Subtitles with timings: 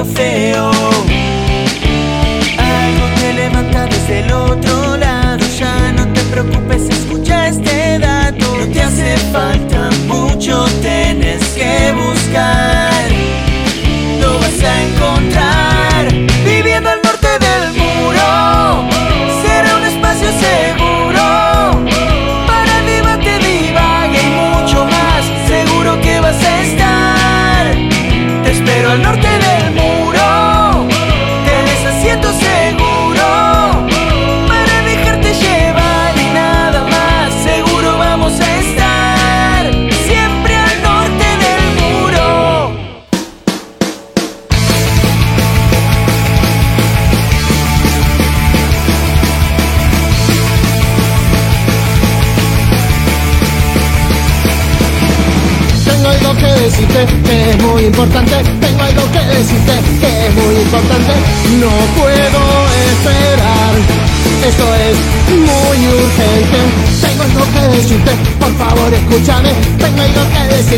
[0.00, 0.79] siento feo.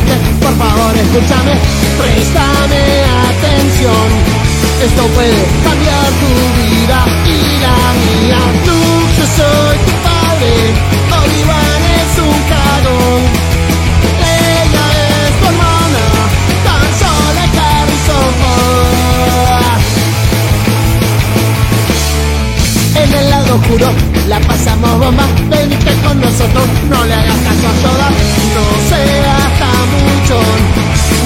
[0.01, 1.53] Por favor escúchame.
[1.99, 2.81] Préstame
[3.29, 4.09] atención.
[4.83, 7.77] Esto puede cambiar tu vida y la
[8.07, 8.41] mía.
[8.67, 10.53] Luke, yo soy tu padre.
[11.13, 13.21] Olivan es un cagón.
[14.41, 16.05] Ella es tu hermana,
[16.65, 18.33] tan sola Harrison.
[22.97, 23.89] En el lado oscuro
[24.29, 28.09] la pasamos bomba, venite con nosotros, no le hagas caso a Yoda,
[28.55, 29.32] no seas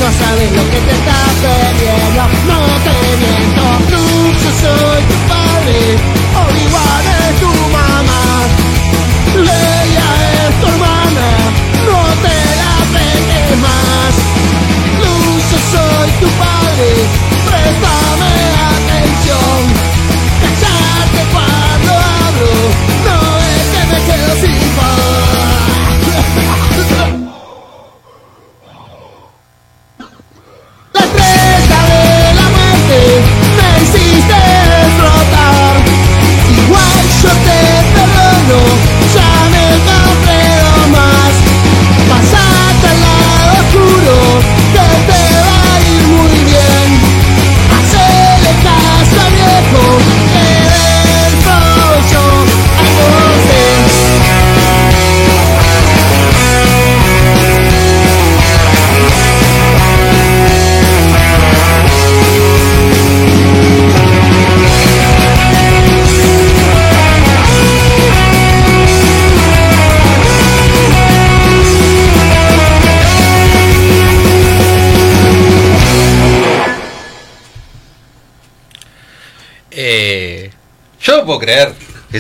[0.06, 5.78] no sabes lo que te estás perdiendo, no te miento, yo soy tu padre,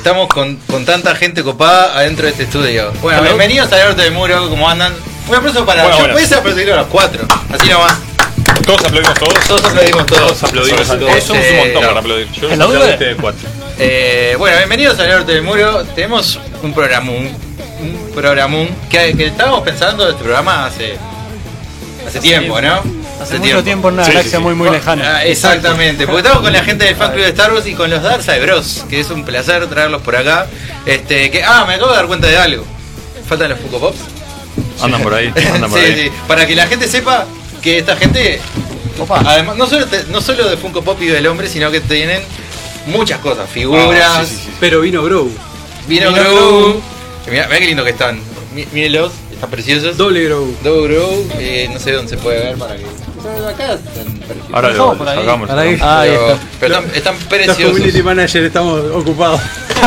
[0.06, 2.92] estamos con, con tanta gente copada adentro de este estudio.
[3.02, 3.30] Bueno, Hello.
[3.30, 4.94] bienvenidos al Norte del Muro, ¿cómo andan?
[5.26, 5.82] Un aplauso para.
[5.82, 6.14] Bueno, yo bueno.
[6.14, 7.94] pudiese aplaudir a los cuatro, así nomás.
[8.64, 9.34] Todos aplaudimos todos.
[9.48, 10.20] Todos aplaudimos todos.
[10.22, 11.24] Todos aplaudimos a todos.
[11.24, 12.30] Somos un montón para aplaudir.
[12.30, 13.04] Yo aplaudí bebé.
[13.04, 13.48] de cuatro.
[13.80, 15.84] Eh, bueno, bienvenidos al Norte del Muro.
[15.96, 17.28] Tenemos un programón.
[17.80, 20.96] Un programón que, que estábamos pensando en este programa hace.
[22.06, 22.80] Hace tiempo, ¿no?
[23.20, 24.42] Hace mucho tiempo en una Sí, galaxia sí, sí.
[24.42, 25.16] muy muy lejana.
[25.16, 27.88] Ah, exactamente, porque estamos con la gente del fan club de Star Wars y con
[27.90, 30.46] los Darkside Bros, que es un placer traerlos por acá.
[30.84, 32.64] Este, que, ah, me acabo de dar cuenta de algo.
[33.28, 33.98] Faltan los Funko Pops.
[34.82, 35.32] Andan por ahí.
[35.54, 36.04] Andan por Sí, ahí.
[36.04, 37.26] sí, para que la gente sepa
[37.62, 38.40] que esta gente,
[39.24, 42.22] además, no solo, te- no solo de Funko Pop y del hombre, sino que tienen
[42.86, 44.50] muchas cosas, figuras, Ah, sí, sí, sí.
[44.60, 45.30] Pero vino Grow.
[45.88, 46.82] vino Vino.
[47.30, 48.20] Mirá, mirá qué lindo que están.
[48.54, 49.96] Mí- Mírenlos, están preciosos.
[49.96, 50.54] Doble Grow.
[50.62, 52.84] Double Grogu, eh, no sé dónde se puede ver para que.
[53.48, 54.52] Acá están preciosos.
[54.54, 55.16] Ahora lo ahí.
[55.18, 55.50] sacamos.
[55.50, 55.78] Ahí.
[55.80, 56.46] Ah, ahí pero, está.
[56.60, 57.64] pero están, están Los preciosos.
[57.72, 59.40] community manager estamos ocupados.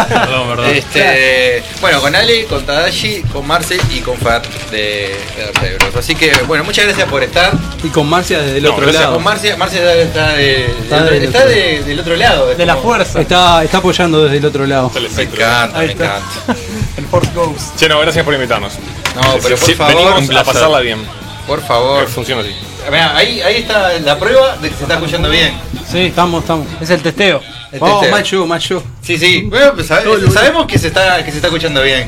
[0.08, 0.70] Perdón, verdad.
[0.70, 4.42] Este, bueno, con Ale, con Tadashi, con Marce y con Fer
[4.72, 5.96] de, de Dark Bros.
[5.96, 7.54] Así que, bueno, muchas gracias por estar.
[7.84, 9.04] Y con Marcia desde el No, otro gracias.
[9.04, 9.16] lado.
[9.16, 12.46] Con Marce, Marce está, de- Está del- del está otro de- del otro lado.
[12.56, 13.20] De la fuerza.
[13.20, 14.92] Está, está apoyando desde el otro lado.
[14.96, 16.06] El Me encanta, Ahí me está.
[16.18, 16.56] encanta.
[16.98, 17.76] El Force Ghost.
[17.78, 18.74] Che, no, gracias por invitarnos.
[19.16, 21.00] No, pero por Sí, favor, venimos a pasarla bien.
[21.48, 22.08] por favor.
[22.08, 22.54] Funciona así.
[22.90, 25.54] Mirá, ahí, ahí está la prueba de que se está escuchando bien.
[25.90, 26.68] Sí, estamos, estamos.
[26.82, 27.42] Es el testeo.
[27.66, 28.12] Este, Vamos, este.
[28.16, 28.84] macho, macho.
[29.02, 29.42] Sí, sí.
[29.44, 32.08] Bueno, pues, sabe- sabemos que se está que se está escuchando bien.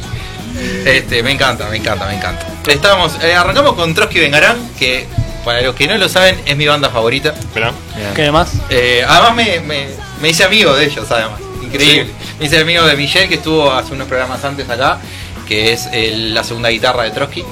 [0.85, 2.45] Este, me encanta, me encanta, me encanta.
[2.67, 5.05] Estamos, eh, arrancamos con Trotsky Vengarán, que
[5.45, 7.33] para los que no lo saben es mi banda favorita.
[7.55, 7.71] Mirá.
[8.15, 8.51] ¿Qué demás?
[8.69, 9.87] Eh, además me, me,
[10.21, 11.39] me hice amigo de ellos, además.
[11.63, 12.11] Increíble.
[12.39, 14.99] Me hice amigo de Michelle, que estuvo hace unos programas antes acá,
[15.47, 17.43] que es el- la segunda guitarra de Trotsky.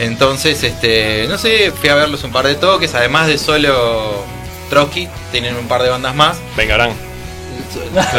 [0.00, 4.24] Entonces, este, no sé, fui a verlos un par de toques, además de solo
[4.70, 6.38] Trotsky, tienen un par de bandas más.
[6.56, 6.90] Vengarán.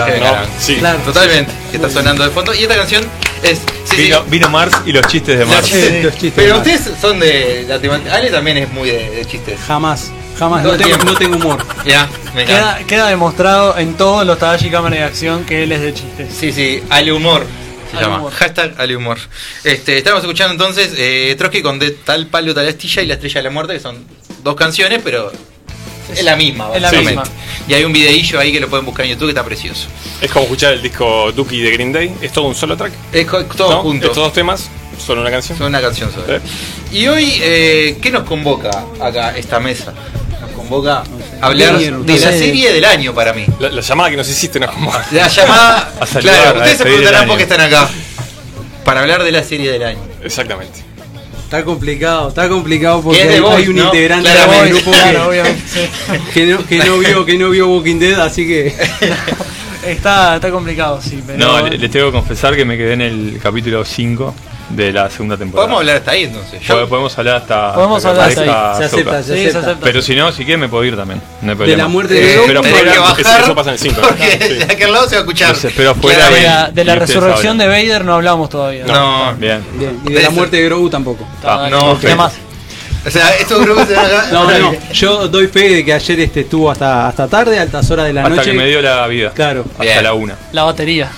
[0.05, 0.45] Vengarán.
[0.59, 0.75] Sí.
[0.75, 0.99] Claro.
[0.99, 2.53] Totalmente, que está sonando de fondo.
[2.53, 3.03] Y esta canción
[3.43, 3.59] es.
[3.85, 5.67] sí, sí, Vino, Mars y los chistes de los Mars.
[5.67, 6.03] chistes.
[6.03, 6.67] los chistes Pero de Mars.
[6.67, 8.15] ustedes son de la.
[8.15, 9.59] Ale también es muy de, de chistes.
[9.67, 11.65] Jamás, jamás, no el tengo, no tengo humor.
[11.85, 12.77] Ya, me encanta.
[12.77, 16.27] Queda, queda demostrado en todos los Tadashi Cámara de Acción que él es de chistes.
[16.37, 17.45] Sí, sí, Ale Humor.
[17.91, 18.17] Se llama.
[18.19, 18.33] Humor.
[18.33, 19.17] Hashtag Ale Humor.
[19.63, 23.39] Este, estamos escuchando entonces eh, Trotsky con de tal palo, tal astilla y la estrella
[23.39, 24.05] de la muerte, que son
[24.43, 25.31] dos canciones, pero
[26.13, 27.23] es la misma, Es la misma.
[27.67, 29.87] Y hay un videillo ahí que lo pueden buscar en YouTube que está precioso.
[30.21, 32.13] Es como escuchar el disco Dookie de Green Day.
[32.21, 32.93] Es todo un solo track.
[33.13, 33.81] Es todo ¿no?
[33.81, 34.07] junto.
[34.07, 35.57] Estos dos temas, solo una canción.
[35.57, 36.11] Son una canción.
[36.11, 36.97] Sí.
[36.97, 39.93] Y hoy, eh, ¿qué nos convoca acá esta mesa?
[40.71, 41.03] Nos convoca
[41.41, 43.45] a hablar de la serie del año para mí.
[43.59, 44.67] La, la llamada que nos hiciste no.
[45.11, 45.91] La llamada.
[45.99, 47.89] A saludar, claro, ustedes se preguntarán por qué están acá.
[48.85, 49.99] Para hablar de la serie del año.
[50.23, 50.79] Exactamente.
[51.43, 53.83] Está complicado, está complicado porque hay, un ¿no?
[53.83, 54.63] integrante Claramente.
[54.63, 55.43] del grupo Claro, que,
[56.33, 58.73] que no, que no vio que no vio Walking Dead, así que
[59.85, 61.37] Está, está complicado, sí, pero.
[61.37, 64.33] No, le- les tengo que confesar que me quedé en el capítulo 5
[64.75, 65.67] de la segunda temporada.
[65.67, 66.61] Podemos hablar hasta ahí entonces.
[66.61, 67.73] Yo, Podemos hablar hasta.
[67.73, 69.83] Podemos hasta hablar hasta aparezca se acepta, se Sí, se acepta.
[69.83, 71.21] Pero si no, si quieren me puedo ir también.
[71.41, 73.69] No hay de la muerte eh, de Pero Grogu, tenés que fuera, bajar eso pasa
[73.69, 74.01] en el 5.
[74.01, 75.49] Porque de aquel lado se va a escuchar.
[75.49, 77.67] Los espero afuera de la, de resurrección de.
[77.67, 78.85] Vader no hablamos todavía.
[78.85, 79.33] No.
[79.35, 79.63] Bien.
[79.75, 81.25] Bien, y de la muerte de Grogu tampoco.
[81.43, 82.33] Ah, no, ¿Qué más?
[83.05, 84.11] O sea, estos grupos se van.
[84.31, 88.05] No, no, yo doy fe de que ayer este estuvo hasta hasta tarde, altas horas
[88.05, 88.51] de la Hasta noche.
[88.51, 89.31] que me dio la vida.
[89.31, 89.65] Claro.
[89.71, 90.03] Hasta Bien.
[90.03, 90.35] la una.
[90.51, 91.09] La batería.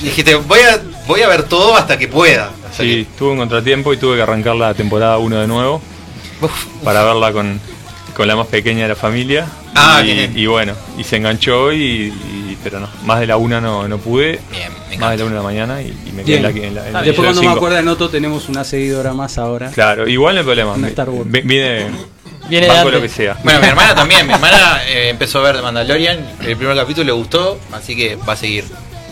[0.00, 2.50] Dijiste, voy a, voy a ver todo hasta que pueda.
[2.72, 5.80] Sea Sí, tuve un contratiempo y tuve que arrancar la temporada 1 de nuevo
[6.42, 7.58] uf, para verla con,
[8.14, 9.46] con la más pequeña de la familia.
[9.74, 10.32] Ah, y, bien.
[10.36, 11.78] y bueno, y se enganchó y,
[12.12, 14.40] y- pero no, más de la una no, no pude.
[14.50, 16.48] Bien, me más de la una de la mañana y, y me quedé en la,
[16.50, 19.70] en la- en el Después cuando me acuerdo de Noto tenemos una seguidora más ahora.
[19.70, 20.74] Claro, igual no hay problema.
[21.26, 21.86] Viene,
[22.48, 23.36] Viene de banco lo que sea.
[23.44, 24.26] Bueno, mi hermana también.
[24.26, 26.18] Mi hermana eh, empezó a ver The Mandalorian.
[26.46, 28.64] El primer capítulo le gustó, así que va a seguir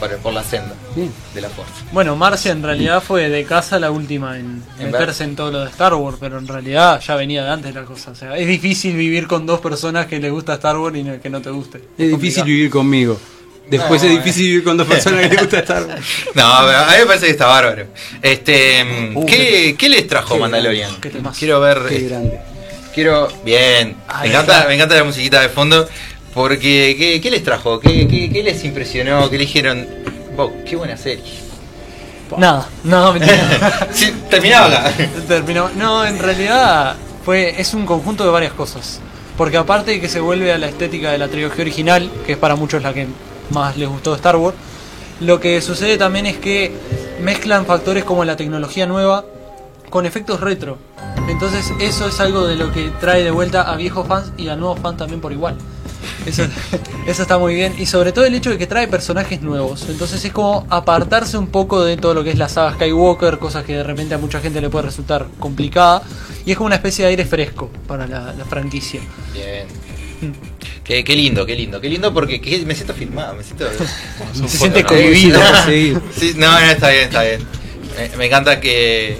[0.08, 1.12] por, por la senda Bien.
[1.34, 1.72] de la fuerza.
[1.92, 5.60] Bueno, Marcia en realidad fue de casa la última en En meterse en todo lo
[5.64, 8.10] de Star Wars, pero en realidad ya venía de antes la cosa.
[8.12, 11.20] O sea, es difícil vivir con dos personas que les gusta Star Wars y no-
[11.20, 11.78] que no te guste.
[11.98, 13.18] Es difícil vivir conmigo.
[13.68, 15.82] Después No, es difícil vivir con dos personas que les gusta estar.
[16.34, 17.86] No, pero a mí me parece que está bárbaro.
[18.20, 21.00] Este, mm, Uh, ¿qué, ¿Qué les trajo qué Mandalorian?
[21.00, 21.38] qué temazo.
[21.38, 21.78] Quiero ver.
[21.88, 22.40] Qué eh, grande.
[22.94, 23.28] Quiero.
[23.44, 23.96] Bien.
[24.22, 25.88] Me encanta, me encanta la musiquita de fondo.
[26.34, 27.78] Porque, ¿qué, qué les trajo?
[27.78, 29.30] ¿Qué, qué, qué les impresionó?
[29.30, 29.86] ¿Qué le dijeron?
[30.36, 31.44] Wow, qué buena serie.
[32.36, 33.88] Nada, no, mentira.
[33.92, 34.92] sí, terminaba acá.
[35.28, 35.70] Terminó.
[35.76, 39.00] No, en realidad fue es un conjunto de varias cosas.
[39.36, 42.38] Porque aparte de que se vuelve a la estética de la trilogía original, que es
[42.38, 43.06] para muchos la que
[43.50, 44.56] más les gustó de Star Wars,
[45.20, 46.72] lo que sucede también es que
[47.20, 49.24] mezclan factores como la tecnología nueva
[49.90, 50.78] con efectos retro.
[51.28, 54.56] Entonces eso es algo de lo que trae de vuelta a viejos fans y a
[54.56, 55.56] nuevos fans también por igual.
[56.26, 56.44] Eso,
[57.06, 57.74] eso está muy bien.
[57.78, 59.86] Y sobre todo el hecho de que trae personajes nuevos.
[59.88, 63.64] Entonces es como apartarse un poco de todo lo que es la saga Skywalker, cosas
[63.64, 66.02] que de repente a mucha gente le puede resultar complicada.
[66.46, 69.00] Y es como una especie de aire fresco para la, la franquicia.
[69.32, 69.66] Bien.
[70.82, 73.66] Qué, qué lindo, qué lindo, qué lindo porque que- me siento filmado, me siento.
[74.34, 74.88] Se siente ¿no?
[74.88, 75.40] cohibido.
[75.66, 76.34] Sí.
[76.36, 77.40] No, no, está bien, está bien.
[77.98, 79.18] Me, me encanta que.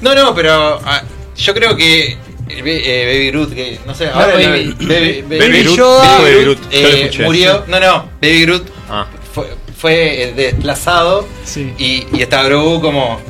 [0.00, 1.02] No, no, pero ah,
[1.36, 2.16] yo creo que.
[2.48, 7.22] Eh, eh, Baby Groot, que no sé, ahora Baby- Baby, Baby, Baby Groot, eh, escuché.
[7.24, 7.64] murió.
[7.66, 11.72] No, no, Baby Groot Ah, fue, fue desplazado Sí.
[11.78, 13.20] y, y está Grogu como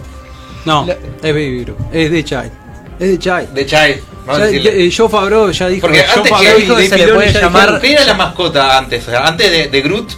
[0.64, 1.78] No, La- es Baby Groot.
[1.92, 2.50] Es de Child.
[2.98, 3.48] Es de Child.
[3.52, 4.02] de Child.
[4.28, 5.82] Eh, Joe Favreau ya dijo.
[5.86, 9.06] Porque antes que se le puede llamar- ¿Qué era la mascota antes?
[9.06, 10.10] O sea, antes de, de Groot,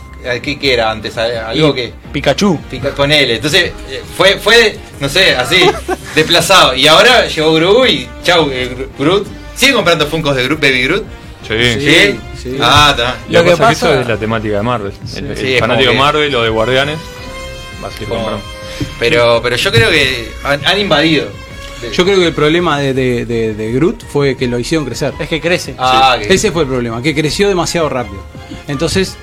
[0.42, 1.16] ¿qué, qué era antes?
[1.16, 1.92] Algo que.
[2.12, 2.58] Pikachu.
[2.70, 3.30] Pica con él.
[3.30, 5.60] Entonces eh, fue, fue, no sé, así,
[6.14, 6.74] desplazado.
[6.74, 9.26] Y ahora llegó Grogu y chau, eh, Gru- Groot.
[9.54, 11.04] ¿Sigue comprando Funkos de Groot, Baby Groot?
[11.46, 11.54] sí.
[11.80, 12.20] Sí.
[12.42, 12.56] sí.
[12.60, 13.16] Ah, está.
[13.28, 14.92] Lo, que pasa es que eso es la temática de Marvel.
[15.16, 16.98] El, el Sí, es fanático de que- Marvel o de Guardianes
[17.82, 18.40] va a seguir comprando.
[19.00, 21.28] Pero, pero yo creo que han, han invadido.
[21.92, 25.14] Yo creo que el problema de, de, de, de Groot fue que lo hicieron crecer.
[25.18, 25.74] Es que crece.
[25.78, 28.20] Ah, que- Ese fue el problema, que creció demasiado rápido.
[28.66, 29.16] Entonces,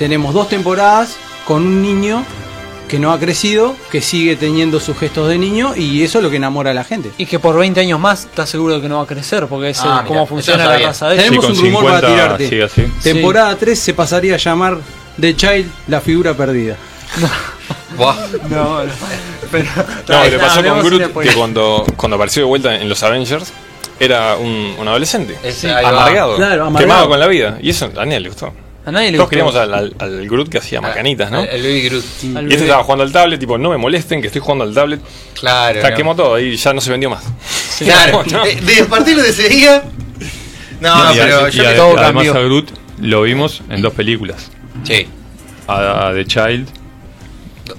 [0.00, 1.16] tenemos dos temporadas
[1.46, 2.24] con un niño
[2.88, 6.30] que no ha crecido, que sigue teniendo sus gestos de niño y eso es lo
[6.30, 7.10] que enamora a la gente.
[7.18, 9.68] Y que por 20 años más estás seguro de que no va a crecer, porque
[9.70, 11.16] es Ah, mira, cómo funciona la raza de.
[11.18, 12.62] Tenemos Sí, un rumor para 50 tirarte.
[12.64, 12.92] así.
[13.02, 14.78] Temporada 3 se pasaría a llamar
[15.20, 16.76] The Child, la figura perdida.
[17.98, 18.14] No,
[18.48, 18.78] no.
[19.52, 19.68] Pero,
[20.08, 23.52] No, le pasó con Groot que cuando, cuando apareció de vuelta en los Avengers
[23.98, 25.36] era un, un adolescente.
[25.42, 26.78] Es- amargado, Claro, amargado.
[26.78, 27.58] quemado con la vida.
[27.60, 28.52] Y eso a nadie le gustó.
[28.86, 29.30] A nadie le Todos gustó.
[29.30, 31.40] queríamos al, al, al Groot que hacía macanitas, ¿no?
[31.42, 32.04] El, el Baby Groot.
[32.36, 34.72] Al Y este estaba jugando al tablet, tipo, no me molesten que estoy jugando al
[34.74, 35.00] tablet.
[35.38, 35.82] Claro.
[35.82, 35.96] Ya no.
[35.96, 37.24] quemó todo y ya no se vendió más.
[37.78, 38.22] Claro.
[38.30, 38.44] No.
[38.44, 39.82] Eh, de- a partir de ese día.
[40.80, 42.34] No, y, pero y yo todo además cambió.
[42.34, 42.70] a Groot
[43.00, 44.50] lo vimos en dos películas.
[44.84, 45.06] Sí,
[45.66, 46.68] A, a The Child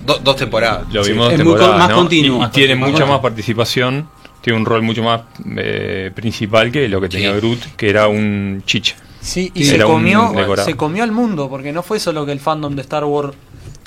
[0.06, 0.84] do- dos temporadas.
[0.92, 2.36] lo Sí, vimos muy temporadas, más continuo.
[2.36, 2.92] Y, y Más tiene continuo.
[2.92, 4.08] mucha Más más participación,
[4.42, 5.22] tiene un rol mucho más
[5.58, 7.38] eh, principal que lo que tenía Sí.
[7.38, 8.96] Groot, que era un chicha.
[9.22, 12.40] Sí, y Sí, se comió, se comió al mundo, porque no fue solo que el
[12.40, 13.36] fandom de Star Wars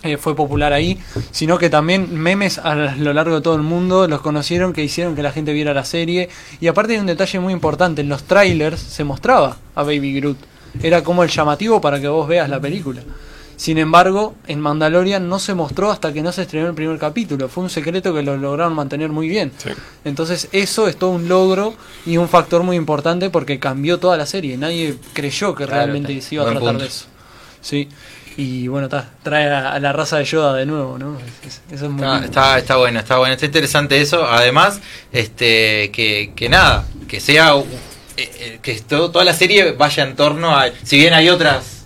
[0.05, 0.99] eh, fue popular ahí,
[1.31, 5.17] sino que también memes a lo largo de todo el mundo los conocieron que hicieron
[5.17, 6.29] que la gente viera la serie.
[6.61, 10.39] Y aparte hay un detalle muy importante, en los trailers se mostraba a Baby Groot.
[10.83, 13.03] Era como el llamativo para que vos veas la película.
[13.57, 17.49] Sin embargo, en Mandalorian no se mostró hasta que no se estrenó el primer capítulo.
[17.49, 19.53] Fue un secreto que lo lograron mantener muy bien.
[19.59, 19.71] Sí.
[20.05, 24.27] Entonces eso es todo un logro y un factor muy importante porque cambió toda la
[24.27, 24.57] serie.
[24.57, 26.29] Nadie creyó que Claro, realmente está.
[26.29, 26.83] se iba a Buen tratar punto.
[26.85, 27.07] de eso.
[27.61, 27.89] Sí.
[28.37, 31.17] Y bueno, ta, trae a, a la raza de Yoda de nuevo, ¿no?
[31.21, 32.27] Es- es- eso es muy Está, lindo.
[32.27, 34.25] está, está bueno, está bueno, está interesante eso.
[34.25, 34.81] Además,
[35.13, 37.65] este, que, que nada, que sea, uh,
[38.17, 41.84] eh, eh, que todo- toda la serie vaya en torno a, si bien hay otras,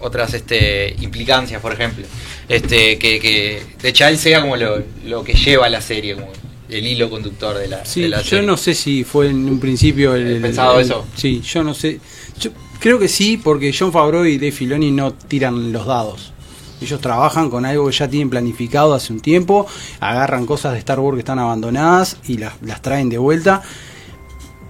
[0.00, 2.04] otras, este, implicancias, por ejemplo,
[2.48, 6.28] este, que, que The Child sea como lo, lo que lleva la serie, como
[6.68, 8.46] el hilo conductor de la, Sí, de la yo serie.
[8.46, 11.04] no sé si fue en un principio el, el- ¿Pensado el- eso?
[11.16, 12.00] Sí, yo no sé.
[12.40, 16.32] Yo creo que sí, porque John Favreau y Dave Filoni no tiran los dados.
[16.80, 19.66] Ellos trabajan con algo que ya tienen planificado hace un tiempo,
[20.00, 23.62] agarran cosas de Star Wars que están abandonadas y las, las traen de vuelta.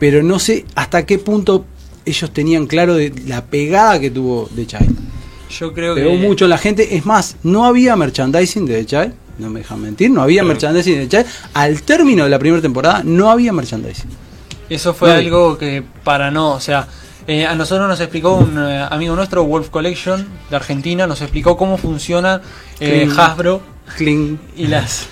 [0.01, 1.67] Pero no sé hasta qué punto
[2.07, 4.97] ellos tenían claro de la pegada que tuvo The Child.
[5.59, 6.97] Yo creo Pegó que mucho la gente.
[6.97, 9.13] Es más, no había merchandising de The Child.
[9.39, 11.27] No me dejan mentir, no había merchandising de The Child.
[11.55, 14.11] Al término de la primera temporada, no había merchandising.
[14.69, 16.87] eso fue No, algo que para no, o sea,
[17.27, 21.57] eh, a nosotros nos explicó un eh, amigo nuestro, Wolf Collection, de Argentina, nos explicó
[21.57, 22.41] cómo funciona
[22.81, 23.09] eh.
[23.17, 23.63] Hasbro
[23.97, 24.39] Cling.
[24.57, 25.07] y las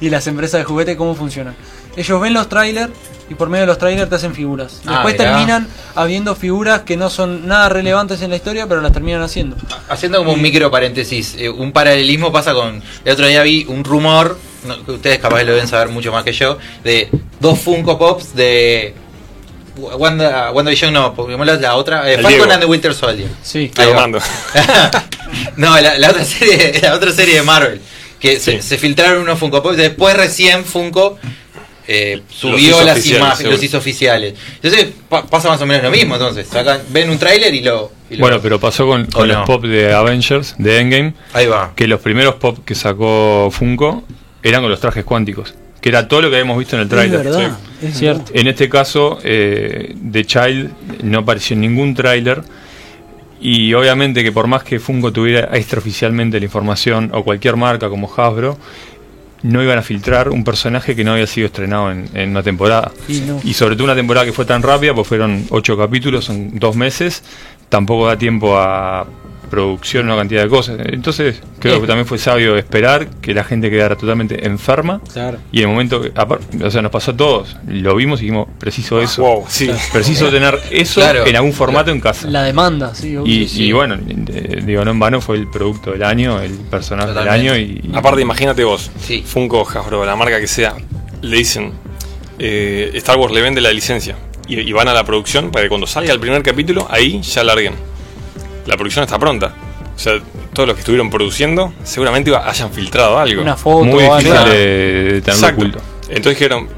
[0.00, 1.54] y las empresas de juguete cómo funcionan.
[1.96, 2.92] Ellos ven los trailers
[3.28, 4.80] y por medio de los trailers te hacen figuras.
[4.86, 8.92] Ah, Después terminan habiendo figuras que no son nada relevantes en la historia, pero las
[8.92, 9.56] terminan haciendo.
[9.88, 12.82] Haciendo como un micro paréntesis, eh, un paralelismo pasa con.
[13.04, 16.22] El otro día vi un rumor, no, que ustedes capaz lo deben saber mucho más
[16.22, 17.08] que yo, de
[17.40, 18.94] dos Funko Pops de.
[19.76, 22.10] Wanda, WandaVision no, porque la, la otra.
[22.10, 22.50] eh, Falcon Diego.
[22.52, 23.28] and the Winter Soldier.
[23.42, 23.70] Sí.
[23.76, 24.18] Armando.
[25.56, 27.80] no, la, la otra serie, la otra serie de Marvel.
[28.20, 31.18] Que se filtraron unos Funko Pops, después recién Funko
[31.88, 33.54] eh, subió las imágenes, seguro.
[33.56, 34.34] los hizo oficiales.
[34.62, 36.46] Entonces pa- pasa más o menos lo mismo, entonces.
[36.48, 39.36] Sacan, ven un tráiler y lo, y lo- Bueno, pero pasó con, con ¿O los
[39.38, 39.44] no?
[39.44, 41.72] pop de Avengers, de Endgame, Ahí va.
[41.76, 44.02] que los primeros pop que sacó Funko
[44.42, 47.10] eran con los trajes cuánticos, que era todo lo que habíamos visto en el Es
[47.10, 47.56] verdad.
[47.82, 48.32] Es Cierto.
[48.34, 50.70] En este caso, eh, The Child
[51.02, 52.42] no apareció en ningún tráiler.
[53.38, 58.10] Y obviamente que por más que Funko tuviera extraoficialmente la información, o cualquier marca como
[58.10, 58.56] Hasbro,
[59.46, 62.92] no iban a filtrar un personaje que no había sido estrenado en, en una temporada.
[63.08, 63.40] Y no.
[63.44, 66.76] Y sobre todo una temporada que fue tan rápida, pues fueron ocho capítulos en dos
[66.76, 67.22] meses,
[67.68, 69.06] tampoco da tiempo a
[69.50, 70.78] producción, una cantidad de cosas.
[70.86, 71.80] Entonces creo Eh.
[71.80, 75.00] que también fue sabio esperar que la gente quedara totalmente enferma.
[75.12, 75.38] Claro.
[75.52, 76.12] Y en el momento que,
[76.64, 79.22] o sea, nos pasó a todos, lo vimos y dijimos, preciso eso.
[79.22, 79.70] Wow, sí.
[79.92, 81.26] Preciso tener eso Claro.
[81.26, 82.28] en algún formato en casa.
[82.28, 83.16] La demanda, sí.
[83.16, 83.32] obvio.
[83.32, 83.64] y, sí.
[83.66, 83.96] y bueno,
[84.28, 87.56] eh, digo, no en vano fue el producto del año, el personaje del año.
[87.56, 89.22] Y, Aparte, imagínate vos, Sí.
[89.26, 90.74] Funko, Hasbro, la marca que sea,
[91.22, 91.72] le dicen,
[92.38, 94.16] eh, Star Wars le vende la licencia
[94.48, 97.42] y, y van a la producción para que cuando salga el primer capítulo, ahí ya
[97.44, 97.74] larguen.
[98.66, 99.52] La producción está pronta.
[99.94, 100.20] O sea,
[100.52, 103.40] todos los que estuvieron produciendo seguramente iba- hayan filtrado algo.
[103.42, 104.50] Una foto muy difícil algo.
[104.50, 104.56] de,
[105.14, 105.78] de tenerlo oculto.
[106.08, 106.68] Entonces dijeron,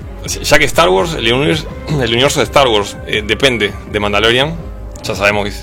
[0.43, 1.67] ya que Star Wars, el universo,
[2.01, 4.55] el universo de Star Wars eh, depende de Mandalorian,
[5.03, 5.55] ya sabemos que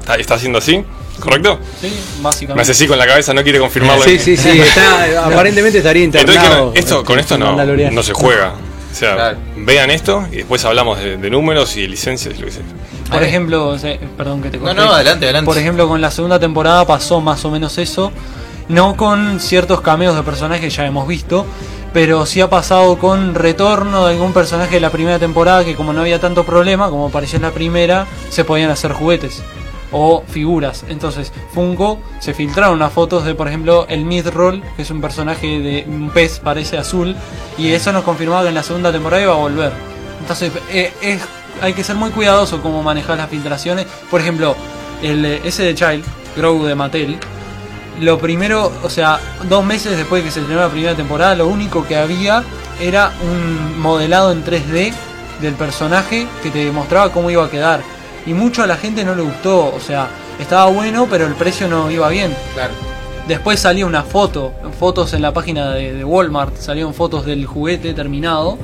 [0.00, 0.84] está, está haciendo así,
[1.20, 1.58] ¿correcto?
[1.80, 2.62] Sí, Me básicamente.
[2.62, 4.02] hace así con la cabeza, no quiere confirmarlo.
[4.04, 4.58] Sí, sí, sí.
[4.60, 6.72] Está, aparentemente estaría Entonces internado.
[6.72, 7.94] dijeron, esto, con esto no, Mandalorian.
[7.94, 8.52] no se juega.
[8.92, 9.38] O sea, Claro.
[9.58, 12.62] vean esto y después hablamos de, de números y de licencias y lo que sea.
[13.10, 13.28] Por Ahí.
[13.28, 14.76] ejemplo, o sea, perdón que te No, corté.
[14.80, 15.46] no, adelante, adelante.
[15.46, 18.12] Por ejemplo, con la segunda temporada pasó más o menos eso.
[18.68, 21.46] No con ciertos cameos de personajes que ya hemos visto,
[21.92, 25.92] pero sí ha pasado con retorno de algún personaje de la primera temporada que como
[25.92, 29.40] no había tanto problema, como apareció en la primera, se podían hacer juguetes
[29.92, 30.84] o figuras.
[30.88, 35.60] Entonces, Funko se filtraron unas fotos de, por ejemplo, el Midroll, que es un personaje
[35.60, 37.14] de un pez, parece azul,
[37.56, 39.70] y eso nos confirmaba que en la segunda temporada iba a volver.
[40.20, 41.20] Entonces, eh, es,
[41.60, 43.86] hay que ser muy cuidadoso cómo manejar las filtraciones.
[44.10, 44.56] Por ejemplo,
[45.02, 46.04] el eh, ese de Child,
[46.36, 47.18] Grow de Mattel,
[48.00, 51.46] lo primero, o sea, dos meses después de que se estrenó la primera temporada, lo
[51.46, 52.42] único que había
[52.80, 54.92] era un modelado en 3D
[55.40, 57.80] del personaje que te mostraba cómo iba a quedar.
[58.26, 60.08] Y mucho a la gente no le gustó, o sea,
[60.38, 62.36] estaba bueno, pero el precio no iba bien.
[62.54, 62.74] Claro.
[63.28, 67.94] Después salía una foto, fotos en la página de, de Walmart, salieron fotos del juguete
[67.94, 68.58] terminado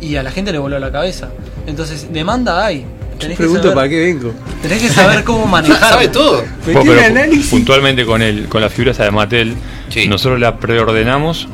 [0.00, 1.30] y a la gente le voló la cabeza.
[1.66, 2.84] Entonces, demanda hay.
[3.18, 4.32] tenés que Pregunto saber, para qué vengo.
[4.62, 5.90] tenés que saber cómo manejar.
[5.94, 6.44] Sabe todo.
[6.64, 7.48] Pero análisis.
[7.50, 9.54] puntualmente con el, con las figuras de Mattel,
[9.88, 10.08] Sí.
[10.08, 11.48] nosotros la preordenamos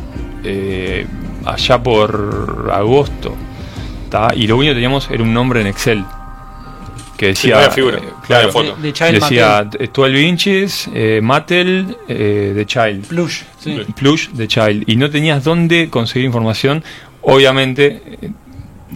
[0.45, 1.07] eh,
[1.45, 3.35] allá por agosto.
[4.11, 4.33] ¿tá?
[4.35, 6.05] Y lo único que teníamos era un nombre en Excel.
[7.17, 7.53] Que Sí, decía.
[7.53, 8.77] no había figura, eh, no claro, había foto.
[8.77, 9.91] De, de Child decía Mattel.
[9.95, 13.07] 12 inches, eh, Mattel, eh, The Child.
[13.07, 13.43] Plush.
[13.61, 13.81] Sí.
[13.95, 16.83] Plush de Child y no tenías dónde conseguir información,
[17.23, 18.01] obviamente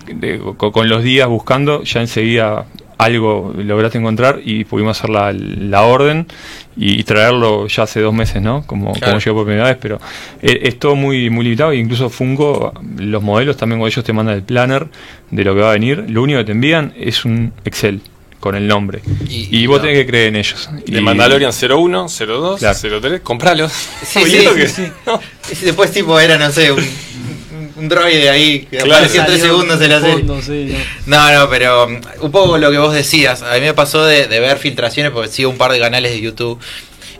[0.06, 2.66] de- con, los días buscando ya enseguida
[2.98, 6.26] algo lograste encontrar y pudimos hacer la, la orden
[6.78, 8.66] y, traerlo ya hace dos meses, ¿no?
[8.66, 9.12] Como, Claro.
[9.12, 9.98] como llegó por primera vez, pero
[10.42, 14.12] eh, es todo muy, muy limitado e incluso Funko, los modelos también cuando ellos te
[14.14, 14.86] mandan el planner
[15.30, 18.00] de lo que va a venir, lo único que te envían es un Excel
[18.40, 19.82] con el nombre Y- y, y vos no.
[19.84, 20.68] tenés que creer en ellos.
[20.86, 22.78] De Y- Mandalorian 01, 02, Claro.
[23.00, 23.72] 03, compralos.
[24.04, 24.82] Sí, sí, lo sí, que- sí.
[25.06, 25.20] no.
[25.50, 26.78] Y después tipo era, no sé, un,
[27.76, 28.94] un- droide ahí que Claro.
[28.94, 30.14] apareció tres segundos en la serie.
[30.18, 30.74] fondo, sí,
[31.06, 31.16] no.
[31.18, 33.42] No, no, pero um, un poco lo que vos decías.
[33.42, 36.20] A mí me pasó de, de ver filtraciones porque sigo un par de canales de
[36.20, 36.58] YouTube.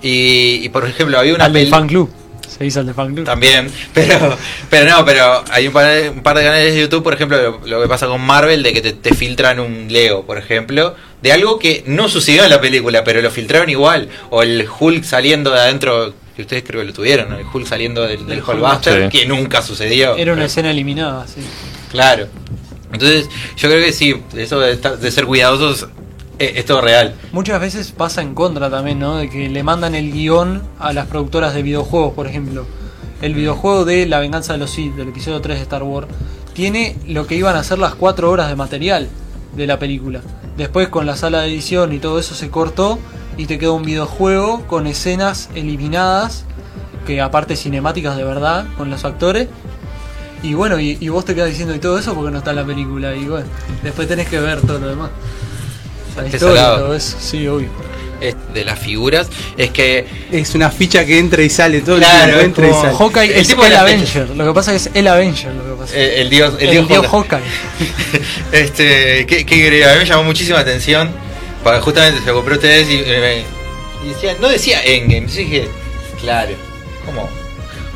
[0.03, 2.11] Y, y, por ejemplo, había una Al del fan club.
[2.49, 3.25] Se dice al del fan club.
[3.27, 4.37] También, pero,
[4.71, 7.37] pero no, pero hay un par, de, un par de canales de YouTube, por ejemplo,
[7.43, 10.95] lo, lo que pasa con Marvel, de que te, te filtran un Lego, por ejemplo,
[11.23, 14.09] de algo que no sucedió en la película, pero lo filtraron igual.
[14.31, 17.39] O el Hulk saliendo de adentro, que ustedes creo que lo tuvieron, ¿no?
[17.39, 19.19] el Hulk saliendo del, del Hulkbuster, Sí.
[19.21, 20.17] que nunca sucedió.
[20.17, 21.41] Era una escena eliminada, sí.
[21.91, 22.27] Claro.
[22.93, 25.89] Entonces, yo creo que sí, eso de, estar- de ser cuidadosos
[26.39, 27.15] eh, es, todo real.
[27.33, 29.17] Muchas veces pasa en contra también, ¿no?
[29.17, 32.67] De que le mandan el guion a las productoras de videojuegos, por ejemplo.
[33.23, 36.07] El videojuego de La venganza de los Sith, del episodio 3 de Star Wars,
[36.53, 39.09] tiene lo que iban a ser las 4 horas de material
[39.57, 40.21] de la película.
[40.59, 42.99] Después con la sala de edición y todo eso se cortó
[43.37, 46.45] y te quedó un videojuego con escenas eliminadas,
[47.07, 49.49] que aparte cinemáticas de verdad, con los actores.
[50.43, 52.57] Y bueno, y, y vos te quedas diciendo y todo eso porque no está en
[52.57, 53.15] la película.
[53.15, 53.47] Y bueno,
[53.83, 55.11] después tenés que ver todo lo demás.
[56.17, 57.69] La Qué historia, todo eso, sí, obvio.
[58.19, 62.41] Es de las figuras, es que Es una ficha que entra y sale todo Claro,
[62.41, 62.63] el tiempo.
[62.63, 62.97] es Entra y como- sale.
[62.97, 64.31] Hawkeye El es tipo de el la Avenger.
[64.31, 65.53] Lo que pasa es el Avenger.
[65.55, 65.95] Lo que pasa.
[65.97, 67.41] eh, el dios, el, el, dios, dios Hawkeye.
[68.53, 71.11] Este, que, a mí me llamó muchísima atención,
[71.63, 73.45] porque justamente se lo compré a ustedes y, eh,
[74.05, 75.69] y decía, no decía Endgame, dije,
[76.21, 76.55] claro,
[77.05, 77.29] como,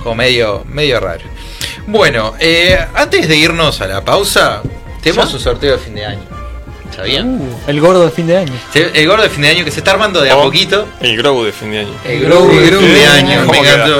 [0.02, 1.24] como medio, medio raro.
[1.86, 4.62] Bueno, eh, antes de irnos a la pausa,
[5.02, 5.36] tenemos ¿Ya?
[5.36, 6.40] un sorteo de fin de año.
[6.94, 7.40] ¿Sabían?
[7.40, 8.52] Uh, el gordo de fin de año.
[8.74, 10.86] El gordo de fin de año que se está armando de a O poquito.
[11.00, 11.94] El Grogu de fin de año.
[12.04, 13.44] El Grogu de fin de año.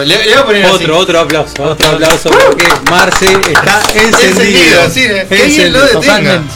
[0.03, 0.75] Le, le voy a poner así.
[0.75, 4.85] Otro, otro aplauso, otro aplauso porque Marce está encendido.
[4.85, 6.01] Encendido, sí, que alguien lo detenga.
[6.01, 6.55] Totalmente.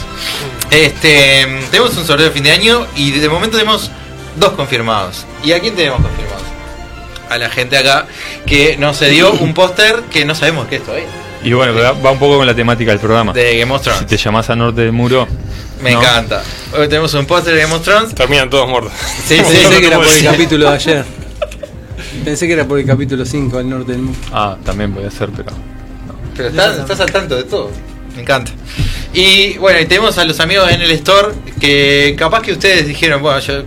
[0.75, 3.89] Este, tenemos un sorteo de fin de año y de momento tenemos
[4.35, 5.25] dos confirmados.
[5.41, 6.43] ¿Y a quién tenemos confirmados?
[7.29, 8.07] A la gente acá
[8.45, 11.07] que nos dio un póster que no sabemos qué es todavía.
[11.43, 13.31] Y bueno, va un poco con la temática del programa.
[13.31, 14.01] De Game of Thrones.
[14.01, 15.27] Si te llamás a Norte del Muro,
[15.81, 16.01] Me ¿no?
[16.01, 16.43] encanta.
[16.77, 18.13] Hoy tenemos un póster de Game of Thrones.
[18.13, 18.91] Terminan todos muertos.
[19.25, 21.05] Sí, sí, Pensé que era por el capítulo de ayer.
[22.25, 24.19] Pensé que era por el capítulo 5 del norte del mundo.
[24.33, 25.51] Ah, también podía ser, pero.
[26.35, 27.71] Pero estás, estás al tanto de todo.
[28.15, 28.51] Me encanta.
[29.13, 33.21] Y bueno, y tenemos a los amigos en el store que capaz que ustedes dijeron,
[33.21, 33.63] bueno, yo-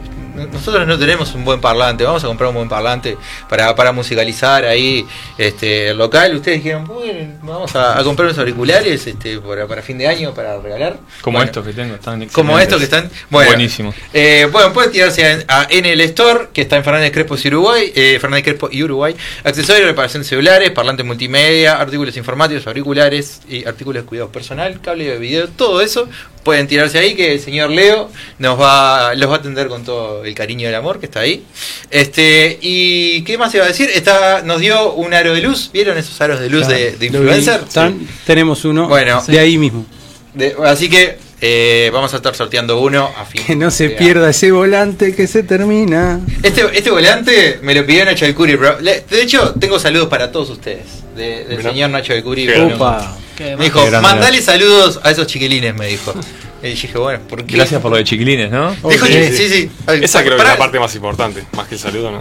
[0.47, 3.17] nosotros no tenemos un buen parlante, vamos a comprar un buen parlante
[3.49, 6.37] para, para musicalizar ahí este, el local.
[6.37, 10.33] Ustedes dijeron, bueno, vamos a, a comprar unos auriculares este, para, para fin de año,
[10.35, 10.97] para regalar.
[11.21, 13.11] Como Bueno, estos que tengo, están Como estos que están.
[13.31, 13.95] Bueno, Buenísimos.
[14.13, 17.49] eh, bueno, pueden tirarse en, a- en el store que está en Fernández Crespo y
[17.49, 17.93] Uruguay.
[17.95, 19.15] Eh, Fernández Crespo y Uruguay.
[19.45, 25.05] Accesorios, reparación de celulares, parlantes multimedia, artículos informáticos, auriculares y artículos de cuidado personal, cable
[25.05, 26.09] de video, todo eso.
[26.49, 28.09] Pueden tirarse ahí que el señor Leo
[28.39, 31.21] nos va, los va a atender con todo el cariño y el amor que está
[31.21, 31.45] ahí.
[31.91, 35.99] Este, y qué más iba a decir, está, nos dio un aro de luz, ¿vieron
[35.99, 37.61] esos aros de luz de, de influencer?
[37.69, 39.23] Están- Tenemos uno Bueno.
[39.27, 39.85] de ahí mismo.
[40.33, 43.43] De- así que eh, vamos a estar sorteando uno a fin.
[43.47, 46.21] Que no se de pierda ese volante que se termina.
[46.43, 48.81] Este, este volante me lo pidió Nacho del Curi, bro.
[48.81, 50.85] Le- De hecho, tengo saludos para todos ustedes.
[51.17, 51.71] de- del Mirá.
[51.71, 52.47] señor Nacho del Curi.
[52.47, 56.13] Me dijo, mandale saludos a esos chiquilines, me dijo.
[56.63, 57.57] Y dije, bueno, ¿por qué?
[57.57, 58.71] Gracias por lo de chiquilines, ¿no?
[58.89, 59.71] Dijo, Sí, sí, sí.
[60.03, 62.21] Esa creo que es la parte más importante, más que el saludo, ¿no?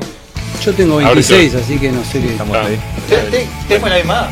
[0.63, 2.29] Yo tengo Ahora 26, así que no sé qué.
[2.29, 2.65] Estamos Ah.
[2.67, 2.77] ahí.
[3.09, 4.29] Te- te- Tenemos la misma,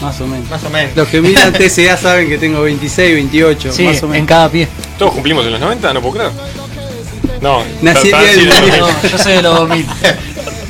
[0.00, 0.48] Más o menos.
[0.50, 0.94] más o menos.
[0.96, 4.28] Los que miran TCA saben que tengo 26, 28, Sí, más o en menos.
[4.28, 4.68] cada pie.
[4.98, 5.92] ¿Todos cumplimos en los 90?
[5.94, 6.30] No puedo creer.
[7.40, 8.80] No, Nací el día del mundial.
[9.02, 9.08] ¿no?
[9.08, 9.86] Yo soy de los 2000.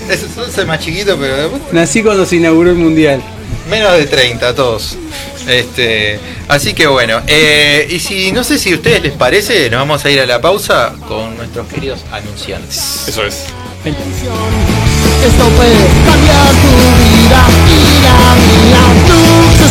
[0.08, 3.20] Eso eso es más chiquito, pero después Nací cuando se inauguró el mundial.
[3.68, 4.96] menos de 30 todos.
[5.48, 9.78] Este, así que bueno, eh, y si no sé si a ustedes les parece, nos
[9.80, 13.04] vamos a ir a la pausa con nuestros queridos anunciantes.
[13.06, 13.44] Eso es.
[15.24, 17.05] Esto puede cambiar tu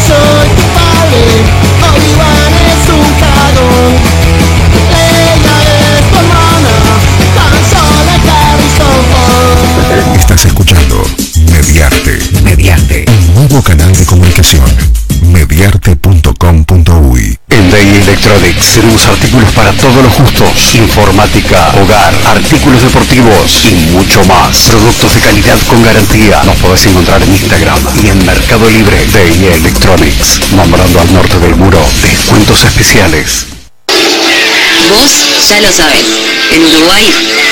[0.08, 1.24] soy tu padre,
[1.90, 3.92] Obi-Wan es un cagón.
[4.92, 5.56] Leia
[5.98, 6.74] es tu hermana,
[7.36, 10.20] tan sola Harrison Ford.
[10.20, 11.04] Estás escuchando
[11.52, 15.05] Mediarte, Mediarte, un nuevo canal de comunicación
[15.36, 23.76] Mediarte.com.uy En Day Electronics tenemos artículos para todos los gustos, informática, hogar, artículos deportivos y
[23.92, 24.70] mucho más.
[24.70, 26.42] Productos de calidad con garantía.
[26.46, 29.06] Nos podés encontrar en Instagram y en Mercado Libre.
[29.12, 33.55] Day Electronics, nombrando al norte del muro, descuentos especiales.
[34.90, 35.12] Vos
[35.50, 36.06] ya lo sabés.
[36.52, 37.10] En Uruguay,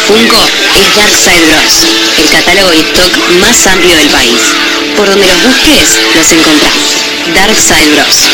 [0.07, 1.85] Funko es Darkside Bros.
[2.19, 4.39] El catálogo y stock más amplio del país.
[4.95, 6.73] Por donde los busques, los encontrás.
[7.33, 8.29] Darkside Bros.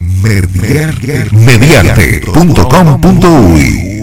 [0.00, 1.26] Mediarte.
[1.32, 3.93] Mediarte.com.uy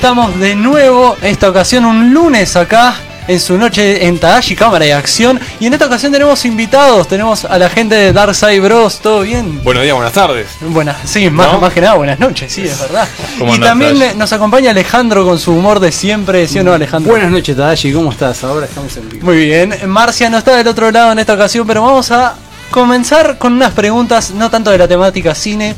[0.00, 2.96] estamos de nuevo, esta ocasión un lunes acá
[3.28, 5.38] en su noche en Tadashi Cámara de Acción.
[5.60, 9.62] Y en esta ocasión tenemos invitados, tenemos a la gente de Darkside Bros, ¿todo bien?
[9.62, 10.46] Buenos días, buenas tardes.
[10.62, 11.60] Buenas, sí, más, ¿No?
[11.60, 13.06] más que nada, buenas noches, sí, es verdad.
[13.38, 16.72] ¿Cómo Y andás, también nos acompaña Alejandro con su humor de siempre, ¿sí o no,
[16.72, 17.12] Alejandro?
[17.12, 18.42] Buenas noches, Tadashi, ¿cómo estás?
[18.42, 19.26] Ahora estamos en vivo.
[19.26, 22.36] Muy bien, Marcia no está del otro lado en esta ocasión, pero vamos a
[22.70, 25.74] comenzar con unas preguntas, no tanto de la temática cine,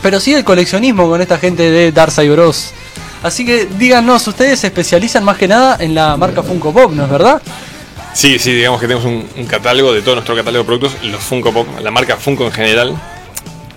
[0.00, 2.72] pero sí del coleccionismo con esta gente de Darkside Bros.
[3.22, 7.04] Así que díganos, ustedes se especializan más que nada en la marca Funko Pop, ¿no
[7.04, 7.42] es verdad?
[8.12, 11.04] Sí, sí, digamos que tenemos un, un catálogo de todo nuestro catálogo de productos.
[11.04, 12.96] Los Funko Pop, la marca Funko en general,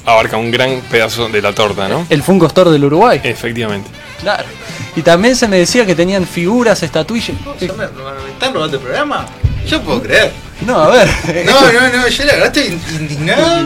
[0.06, 2.06] abarca un gran pedazo de la torta, ¿no?
[2.10, 3.20] El Funko Store del Uruguay.
[3.24, 3.90] Efectivamente.
[4.22, 4.46] Claro.
[4.96, 7.38] Y también se me decía que tenían figuras, estatuillas.
[7.60, 9.26] ¿Están robando el programa?
[9.68, 10.32] Yo puedo creer.
[10.66, 11.08] No, a ver.
[11.46, 13.66] No, no, no, yo la verdad estoy indignado.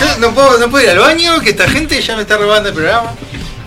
[0.00, 2.70] Yo no puedo, no puedo ir al baño, que esta gente ya me está robando
[2.70, 3.12] el programa.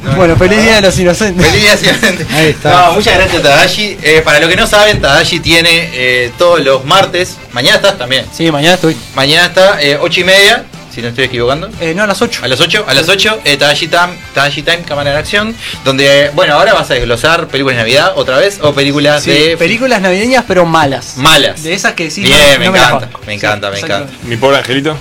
[0.03, 1.45] No, Bueno, no, feliz día de los inocentes.
[1.45, 2.25] Feliz día inocente.
[2.34, 2.71] Ahí está.
[2.88, 3.97] No, muchas gracias Tadashi.
[4.03, 7.38] Eh, para los que no saben, Tadashi tiene eh, todos los martes.
[7.51, 8.25] Mañana estás también.
[8.31, 8.95] Sí, mañana estoy.
[9.15, 11.69] Mañana está eh, 8 y media, si no estoy equivocando.
[11.81, 12.41] Eh, no, a las 8.
[12.43, 15.55] A las 8, a las 8, eh, Tadashi Time, Tadashi Time, cámara en acción.
[15.84, 19.58] Donde, bueno, ahora vas a desglosar películas de Navidad otra vez o películas Sí, de
[19.58, 21.17] películas navideñas, pero malas.
[21.17, 21.63] malas.
[21.63, 22.21] De esas que sí.
[22.21, 24.13] Bien, no- me no las encanta, me encanta, me encanta.
[24.23, 24.95] Mi pobre angelito.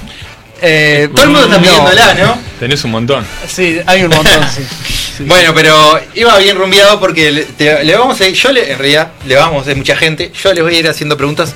[0.62, 2.38] Eh, Todo el mundo está pidiéndola, ¿no?
[2.58, 3.26] Tenés un montón.
[3.48, 4.62] Sí, hay un montón, sí.
[4.62, 5.24] Sí.
[5.26, 8.78] Bueno, pero iba bien rumbeado porque le, te- le vamos a ir, yo le, en
[8.78, 11.54] realidad, le vamos, hay mucha gente, yo les voy a ir haciendo preguntas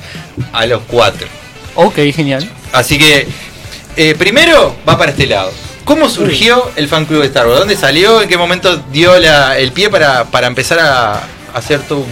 [0.53, 1.27] a los cuatro.
[1.75, 2.49] Ok, genial.
[2.73, 3.27] Así que,
[3.97, 5.53] eh, primero va para este lado.
[5.85, 7.59] ¿Cómo surgió el fan club de Star Wars?
[7.59, 8.23] ¿Dónde salió?
[8.23, 12.05] ¿En qué momento dio la- el pie para, para empezar a hacer tu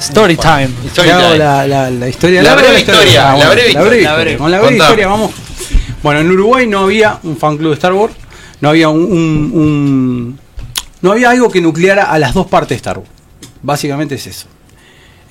[0.00, 0.68] Story time.
[0.88, 4.10] story la, la- la historia La breve historia, Ah, la breve historia.
[4.10, 4.36] La breve.
[4.36, 5.30] Con la breve historia vamos.
[6.02, 8.14] Bueno, en Uruguay no había un fan club de Star Wars,
[8.60, 10.38] no había un,
[11.00, 13.10] no había algo que nucleara a las dos partes de Star Wars.
[13.62, 14.46] Básicamente es eso.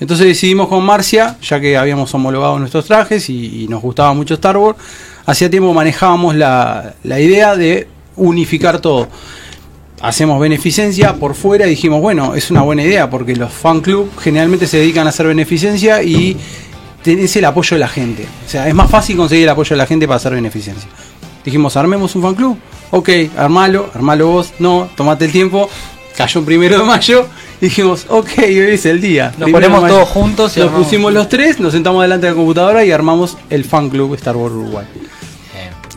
[0.00, 4.34] Entonces decidimos con Marcia, ya que habíamos homologado nuestros trajes y, y nos gustaba mucho
[4.34, 4.78] Star Wars,
[5.26, 9.08] hacía tiempo manejábamos la, la idea de unificar todo.
[10.00, 14.10] Hacemos beneficencia por fuera y dijimos, bueno, es una buena idea porque los fan club
[14.18, 16.36] generalmente se dedican a hacer beneficencia y
[17.02, 18.26] tenés el apoyo de la gente.
[18.46, 20.88] O sea, es más fácil conseguir el apoyo de la gente para hacer beneficencia.
[21.44, 22.56] Dijimos, armemos un fan club.
[22.90, 24.52] Ok, armalo, armalo vos.
[24.58, 25.68] No, tomate el tiempo.
[26.16, 27.26] Cayó un primero de mayo.
[27.60, 29.32] Y dijimos, ok, hoy es el día.
[29.38, 30.86] Nos ponemos todos juntos y Nos armamos.
[30.86, 34.36] pusimos los tres, nos sentamos delante de la computadora y armamos el fan club Star
[34.36, 34.84] Wars Uruguay.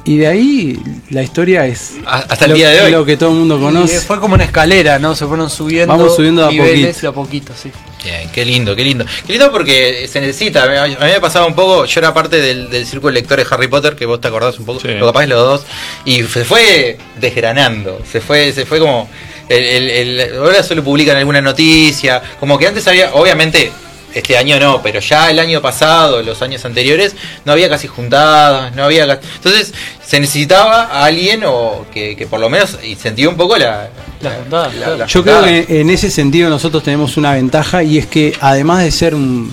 [0.07, 2.91] Y de ahí la historia es A- Hasta el lo, día de hoy.
[2.91, 3.99] lo que todo el mundo Y conoce.
[4.01, 5.15] fue como una escalera, ¿no?
[5.15, 5.91] Se fueron subiendo.
[5.97, 7.01] Vamos subiendo de a niveles poquito.
[7.01, 7.71] de a poquito, sí.
[8.05, 9.03] Bien, qué lindo, qué lindo.
[9.25, 10.83] Qué lindo porque se necesita.
[10.83, 13.67] A mí me pasaba un poco, yo era parte del, del círculo de lectores Harry
[13.67, 14.89] Potter, que vos te acordás un poco, Sí.
[14.89, 15.61] lo capaz los dos,
[16.05, 19.09] y se fue desgranando, se fue, se fue como.
[19.49, 19.89] El, el-
[20.19, 23.71] el- ahora solo publican alguna noticia, como que antes había, obviamente,
[24.13, 28.73] este año no, pero ya el año pasado, los años anteriores, no había casi juntadas,
[28.75, 29.73] no había casi- Entonces
[30.05, 33.89] se necesitaba a alguien o que, que por lo menos incentive un poco la,
[34.29, 34.97] Las juntadas, la- claro.
[34.97, 38.83] la Yo creo que en ese sentido nosotros tenemos una ventaja y es que además
[38.83, 39.51] de ser un,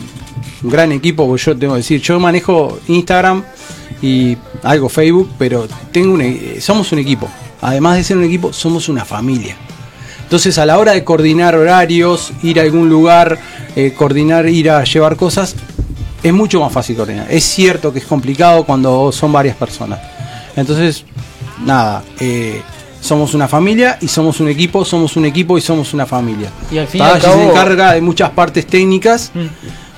[0.63, 3.43] un gran equipo, pues yo tengo que decir, yo manejo Instagram
[4.01, 7.29] y algo Facebook, pero tengo un, e- somos un equipo.
[7.61, 9.57] Además de ser un equipo, somos una familia.
[10.25, 13.39] Entonces a la hora de coordinar horarios, ir a algún lugar,
[13.77, 15.55] eh, coordinar, ir a llevar cosas,
[16.23, 17.27] es mucho más fácil coordinar.
[17.31, 20.01] Es cierto que es complicado cuando son varias personas.
[20.57, 21.05] Entonces,
[21.65, 22.63] nada, eh,
[23.03, 26.51] somos una familia y somos un equipo, somos un equipo y somos una familia.
[26.71, 29.33] Y al fin y al Tadashi se encarga de muchas partes técnicas.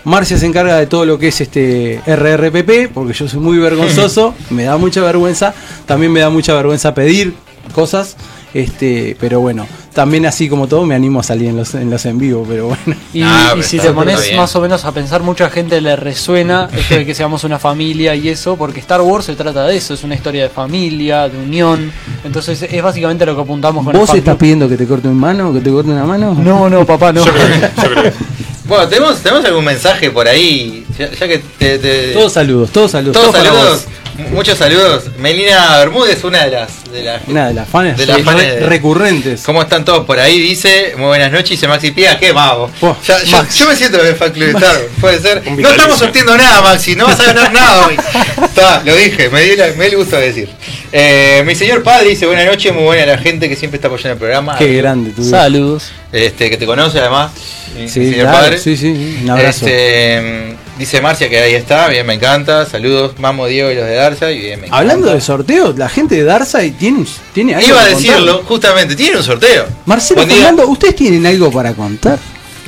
[0.05, 4.35] Marcia se encarga de todo lo que es este RRPP, porque yo soy muy vergonzoso,
[4.51, 5.55] me da mucha vergüenza,
[5.87, 7.35] también me da mucha vergüenza pedir
[7.75, 8.17] cosas,
[8.55, 12.05] este, pero bueno, también así como todo me animo a salir en los en los
[12.07, 12.97] en vivo, pero bueno.
[13.13, 16.95] Y, Ah, si te pones más o menos a pensar, mucha gente le resuena esto
[16.95, 20.03] de que seamos una familia y eso, porque Star Wars se trata de eso, es
[20.05, 21.93] una historia de familia, de unión.
[22.25, 25.19] Entonces es básicamente lo que apuntamos con el ¿Vos estás pidiendo que te corte una
[25.21, 26.35] mano, que te corte una mano?
[26.35, 27.25] No, no, papá, no.
[27.25, 28.13] Yo creo que, yo creo que-
[28.67, 32.91] Bueno, ¿tenemos, tenemos algún mensaje por ahí, ya, ya que te, te- Todos saludos, todos
[32.93, 33.15] saludos.
[33.21, 33.94] todos saludos, vos.
[34.31, 35.05] Muchos saludos.
[35.19, 38.61] Melina Bermúdez, una de las de las Una de las fans, De las re- de-
[38.67, 39.43] recurrentes.
[39.43, 40.39] ¿Cómo están todos por ahí?
[40.41, 42.71] Dice, muy buenas noches, dice Maxi Pía, qué mago.
[42.81, 43.57] Oh, Ya- yo, Max.
[43.59, 45.43] yo me siento en el fan club de Star puede ser.
[45.51, 47.97] No estamos sortiendo nada, Maxi, no vas a ganar nada hoy.
[48.45, 50.49] Está, lo dije, me, dio la- me dio el gusto de decir.
[50.93, 54.13] Eh, mi señor padre dice, buenas noches, muy buena la gente que siempre está apoyando
[54.13, 54.57] el programa.
[54.57, 55.29] Qué grande viejo.
[55.31, 55.91] Saludos.
[56.13, 57.33] Este, que te conoce además.
[57.75, 58.59] mi- mi Sí, señor claro, padre.
[58.59, 59.67] sí, sí, un abrazo.
[59.67, 62.67] Este, dice Marcia que ahí está, bien, me encanta.
[62.67, 64.31] Saludos, Mamo, Diego y los de Darza.
[64.31, 67.87] Y bien, me Hablando de sorteos, la gente de Darza tiene, tiene algo Iba a
[67.87, 68.49] decirlo, contar.
[68.49, 69.67] justamente, tiene un sorteo.
[69.87, 70.23] Marcelo.
[70.27, 72.19] Fernando, ¿ustedes tienen algo para contar?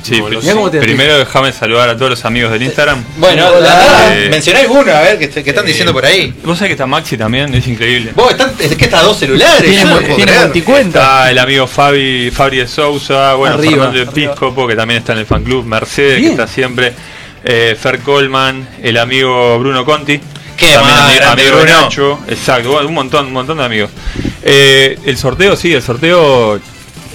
[0.03, 3.03] Sí, No, primero déjame saludar a todos los amigos del Instagram.
[3.17, 3.49] Bueno,
[4.13, 6.33] Eh, mencioná alguno, a ver, que, que están Eh, diciendo por ahí.
[6.45, 8.13] Vos sabés que está Maxi también, es increíble.
[8.15, 11.01] Vos, están, es que está dos celulares, Tiene, multicuenta.
[11.01, 13.87] Está el amigo Fabi, Fabri de Sousa, bueno, Arriba.
[13.91, 16.37] Fernando Episcopo, que también está en el fan club, Mercedes, Bien.
[16.37, 16.93] que está siempre,
[17.47, 20.21] eh, Fer Colman, el amigo Bruno Conti.
[20.57, 21.65] Qué también más amigo.
[21.65, 23.91] Nacho, exacto, un montón, un montón de amigos.
[24.43, 26.59] Eh, el sorteo, sí, el sorteo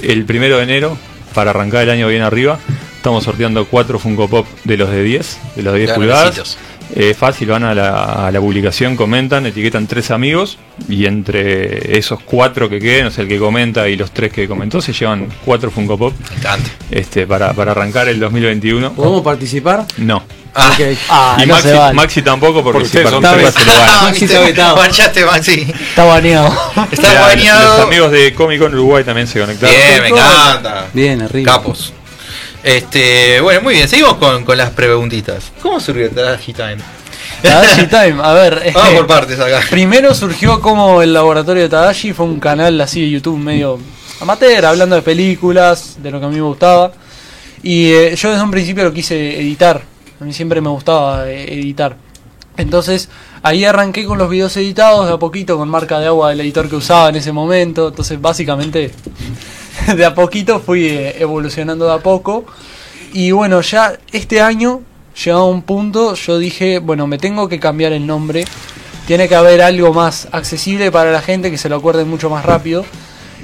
[0.01, 0.97] el primero de enero,
[1.33, 2.59] para arrancar el año bien arriba.
[2.95, 6.57] Estamos sorteando cuatro Funko Pop de los de 10, de los de 10 Ya, pulgadas.
[6.93, 10.57] Eh, fácil, van a la, a la publicación, comentan, etiquetan tres amigos
[10.89, 14.45] y entre esos cuatro que queden, o sea, el que comenta y los tres que
[14.45, 16.13] comentó, se llevan cuatro Funko Pop
[16.89, 18.91] este, para, para arrancar el 2021.
[18.93, 19.85] ¿Podemos participar?
[19.97, 20.21] No.
[20.53, 20.97] Ah, Ok.
[21.09, 21.69] Ah, y no Maxi.
[21.93, 23.53] Maxi tampoco, porque Porque si ustedes son tres.
[23.53, 24.01] se lo gana.
[24.01, 24.75] Maxi viste, está vetado.
[24.75, 25.67] Marchaste, Maxi.
[25.89, 26.53] Está baneado.
[26.91, 27.77] Está bañado.
[27.77, 29.73] Los amigos de Comic Con Uruguay también se conectaron.
[29.73, 30.87] Bien, me encanta.
[30.91, 31.53] Bien, arriba.
[31.53, 31.93] Capos.
[32.63, 35.51] Este, bueno, muy bien, seguimos con, con las preguntitas.
[35.61, 36.77] ¿Cómo surgió Tadashi Time?
[37.41, 38.71] Tadashi Time, a ver.
[38.73, 39.61] Vamos por partes acá.
[39.69, 43.79] Primero surgió como el laboratorio de Tadashi, fue un canal así de YouTube medio
[44.19, 46.91] amateur, hablando de películas, de lo que a mí me gustaba.
[47.63, 49.81] Y eh, yo desde un principio lo quise editar,
[50.19, 51.95] a mí siempre me gustaba eh, editar.
[52.57, 53.09] Entonces
[53.41, 56.69] ahí arranqué con los videos editados de a poquito, con marca de agua del editor
[56.69, 57.87] que usaba en ese momento.
[57.87, 58.91] Entonces básicamente
[59.95, 62.45] de a poquito fui eh, evolucionando de a poco.
[63.13, 64.81] Y bueno, ya este año,
[65.23, 68.45] llegado a un punto, yo dije, bueno, me tengo que cambiar el nombre.
[69.07, 72.45] Tiene que haber algo más accesible para la gente, que se lo acuerden mucho más
[72.45, 72.85] rápido.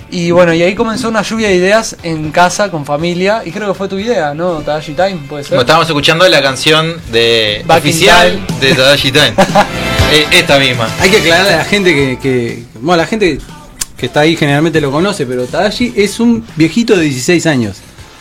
[0.10, 3.42] Y bueno, y ahí comenzó una lluvia de ideas en casa, con familia.
[3.44, 4.60] Y creo que fue tu idea, ¿no?
[4.62, 5.50] Tadashi Time, puede ser.
[5.52, 9.34] Bueno, estábamos escuchando la canción de Back oficial de Tadashi Time.
[10.10, 10.88] Eh, Esta misma.
[11.02, 13.40] Hay que aclararle a la gente que, que- Bueno, la gente
[13.98, 17.78] que está ahí generalmente lo conoce, pero Tadashi es un viejito de 16 años.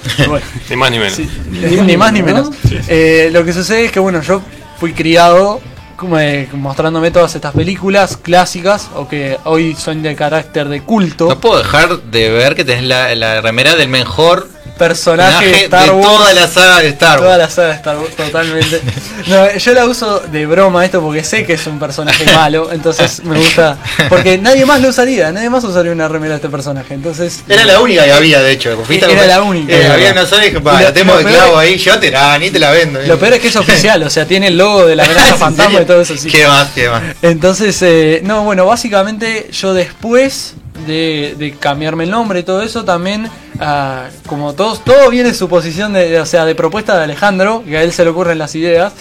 [0.29, 0.47] Bueno.
[0.71, 1.15] Ni más ni menos.
[1.15, 2.51] Sí, ni, ni más ni menos.
[2.87, 4.41] Eh, lo que sucede es que, bueno, yo
[4.79, 5.61] fui criado
[5.97, 11.29] como, eh, mostrándome todas estas películas clásicas o que hoy son de carácter de culto.
[11.29, 15.85] No puedo dejar de ver que tenés la, la remera del mejor personaje de Star
[15.85, 16.07] de Wars.
[16.07, 17.39] toda la saga de Star Toda Wars.
[17.41, 18.81] la saga de Star Wars, totalmente.
[19.27, 23.23] No, yo la uso de broma esto porque sé que es un personaje malo, entonces
[23.25, 23.77] me gusta.
[24.09, 26.95] Porque nadie más lo usaría, nadie más usaría una remera de este personaje.
[26.95, 27.43] Entonces.
[27.49, 28.77] Era la única que había, de hecho.
[28.89, 29.73] Era la única.
[29.75, 33.01] Eh, había una sola lo- la tengo de clavo ahí, llévatela, ni te la vendo.
[33.03, 35.81] Lo peor es que es oficial, o sea, tiene el logo de la ¿En fantasma
[35.83, 36.17] y todo eso.
[36.17, 36.29] Sí.
[36.31, 36.69] ¿Qué más?
[36.75, 37.03] ¿Qué más?
[37.23, 40.55] Entonces, eh, no, bueno, básicamente yo después
[40.87, 43.29] de, de cambiarme el nombre y todo eso, también,
[43.61, 47.63] ah, como todos, todo viene su posición, de, de- o sea, de propuesta de Alejandro,
[47.65, 48.93] que a él se le ocurren las ideas,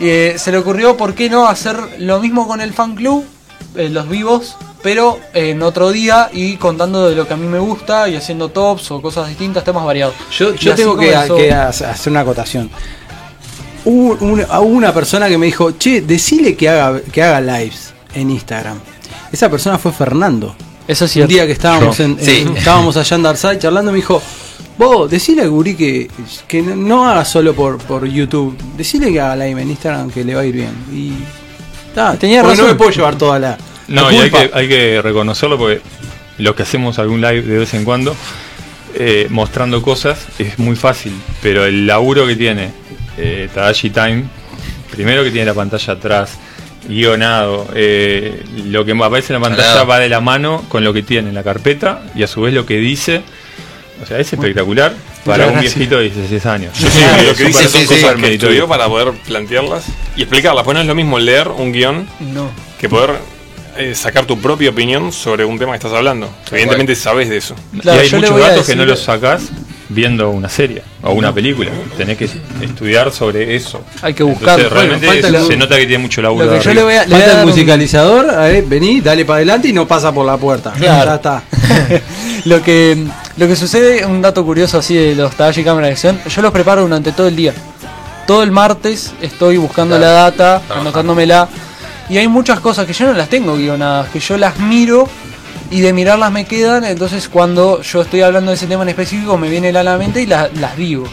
[0.00, 3.24] eh, se le ocurrió, ¿por qué no hacer lo mismo con el fan club,
[3.76, 7.60] eh, los vivos, pero en otro día y contando de lo que a mí me
[7.60, 10.14] gusta y haciendo tops o cosas distintas, temas variados.
[10.36, 12.68] Yo, yo tengo que, hacer una acotación.
[13.84, 17.92] hubo una, hubo una persona que me dijo, che, decile que haga, que haga lives
[18.14, 18.78] en Instagram.
[19.32, 20.54] Esa persona fue Fernando.
[20.88, 22.44] Eso es Un día que estábamos, en, en- Sí.
[22.56, 24.20] estábamos allá en Darside charlando, me dijo,
[24.78, 26.10] vos, decile al gurí que,
[26.48, 30.34] que no- haga solo por, por YouTube, decile que haga live en Instagram que le
[30.34, 30.72] va a ir bien.
[30.92, 31.12] Y
[31.94, 32.74] ta, Tenía porque no razón.
[32.74, 35.80] me puedo llevar toda la, la No, y hay que, hay que reconocerlo porque
[36.38, 38.16] los que hacemos algún live de vez en cuando,
[38.94, 41.12] eh, mostrando cosas, es muy fácil.
[41.42, 42.70] Pero el laburo que tiene
[43.16, 44.24] eh, Tadashi Time,
[44.90, 46.32] primero que tiene la pantalla atrás,
[46.88, 49.86] guionado, eh, lo que aparece en la pantalla Claro.
[49.86, 52.52] va de la mano con lo que tiene en la carpeta y a su vez
[52.54, 53.22] lo que dice.
[54.02, 54.92] O sea, es espectacular
[55.24, 55.76] para un gracias.
[55.76, 56.76] viejito de 16 años.
[56.78, 58.22] Yo siento que lo que dice Sí, son sí, cosas sí.
[58.22, 59.84] que estudió para poder plantearlas
[60.16, 60.64] y explicarlas.
[60.64, 62.50] Pues no es lo mismo leer un guion No.
[62.80, 63.10] que poder
[63.78, 66.28] eh, sacar tu propia opinión sobre un tema que estás hablando.
[66.50, 67.54] Evidentemente sabes de eso.
[67.80, 69.44] Claro, y hay muchos datos que no los sacás
[69.92, 71.70] viendo una serie o una película.
[71.96, 72.28] Tenés que
[72.60, 73.80] estudiar sobre eso.
[74.02, 74.58] Hay que buscar.
[74.60, 76.44] Entonces, realmente falta se, nota que tiene mucho laburo.
[76.46, 78.30] Lo que de yo le voy a, le voy a Falta dar el un- musicalizador,
[78.30, 80.72] a ver, vení, dale para adelante y no pasa por la puerta.
[80.72, 81.10] Claro.
[81.10, 81.42] Ya está.
[82.44, 83.04] lo que
[83.36, 86.50] lo que sucede, un dato curioso así de los Tadashi Cámara de Acción, yo los
[86.52, 87.54] preparo durante todo el día.
[88.26, 90.12] Todo el martes estoy buscando Claro.
[90.14, 91.48] la data, anotándomela.
[92.08, 95.08] Y hay muchas cosas que yo no las tengo guionadas, que yo las miro
[95.70, 96.84] y de mirarlas me quedan.
[96.84, 100.20] Entonces, cuando yo estoy hablando de ese tema en específico, me viene a la mente
[100.22, 101.04] y la- las digo.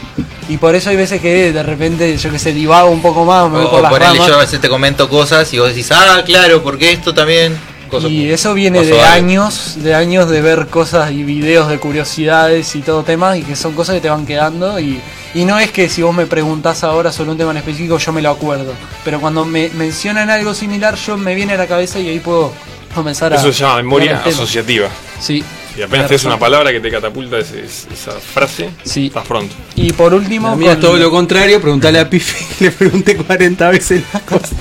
[0.48, 3.50] Y por eso hay veces que de repente, yo que sé, divago un poco más,
[3.52, 4.28] me voy O, por las ponele, ramas.
[4.28, 7.56] yo a veces te comento cosas y vos decís, ah, claro, porque esto también.
[7.88, 12.76] Cosas Y eso viene de años, de años de ver cosas y videos de curiosidades
[12.76, 15.00] y todo temas y que son cosas que te van quedando y,
[15.34, 18.12] y no es que si vos me preguntás ahora sobre un tema en específico yo
[18.14, 21.98] me lo acuerdo, pero cuando me mencionan algo similar yo me viene a la cabeza
[22.00, 22.52] y ahí puedo
[22.94, 23.36] comenzar a...
[23.38, 24.90] Eso se llama memoria asociativa.
[25.20, 25.44] Sí.
[25.78, 29.08] Y apenas es una palabra que te catapulta ese- esa frase, Sí.
[29.08, 29.54] estás pronto.
[29.76, 30.58] Y por último...
[30.58, 34.52] Con- todo lo contrario, preguntale a Pifi, le pregunté 40 veces las cosas.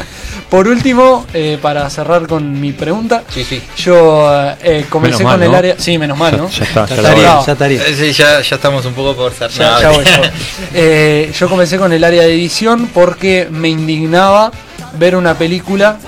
[0.49, 3.61] Por último, eh, para cerrar con mi pregunta, Sí, sí.
[3.77, 4.31] yo
[4.63, 5.57] eh, comencé Menos mal, con el ¿no?
[5.59, 5.75] área...
[5.79, 6.49] Sí, menos mal, ¿no?
[6.49, 7.87] Ya está, Ya estaría, ya estaría.
[7.87, 9.51] Eh, sí, ya, ya estamos un poco por ser.
[9.51, 10.29] Ya, no, ya voy, ya voy.
[10.75, 14.51] Eh, yo comencé con el área de edición porque me indignaba
[14.99, 15.99] ver una película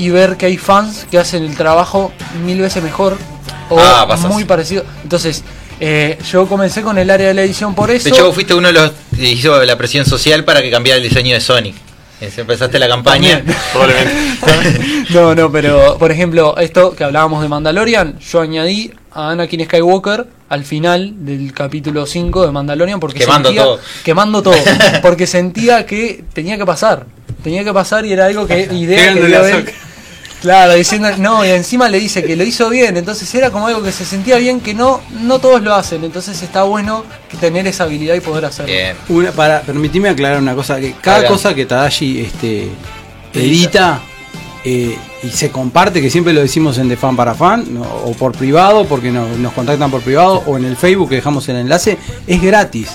[0.00, 2.10] y ver que hay fans que hacen el trabajo
[2.44, 3.18] mil veces mejor
[3.68, 4.82] o Ah, muy parecido.
[5.02, 5.44] Entonces,
[5.78, 8.04] eh, yo comencé con el área de la edición por eso.
[8.04, 10.96] De hecho, vos fuiste uno de los que hizo la presión social para que cambiara
[10.96, 11.74] el diseño de Sonic.
[12.20, 13.42] Eh, Empezaste la campaña.
[13.72, 15.04] Probablemente.
[15.10, 20.26] no, no, pero por ejemplo, esto que hablábamos de Mandalorian, yo añadí a Anakin Skywalker
[20.48, 23.80] al final del capítulo 5 de Mandalorian porque Quemando sentía, todo.
[24.04, 24.54] quemando todo,
[25.02, 27.06] porque sentía que tenía que pasar,
[27.42, 29.70] tenía que pasar y era algo que idea que dio él.
[30.40, 33.82] Claro, diciendo, no, y encima le dice que lo hizo bien, entonces era como algo
[33.82, 37.04] que se sentía bien que no no todos lo hacen, entonces está bueno
[37.40, 38.72] tener esa habilidad y poder hacerlo.
[38.72, 38.96] Bien.
[39.10, 42.68] Una, para, permitime aclarar una cosa, que cada cosa que Tadashi este,
[43.34, 44.00] edita
[44.64, 48.12] eh, y se comparte, que siempre lo decimos en De Fan para Fan, no, o
[48.14, 51.56] por privado, porque no- nos contactan por privado, o en el Facebook que dejamos el
[51.56, 52.88] enlace, es gratis.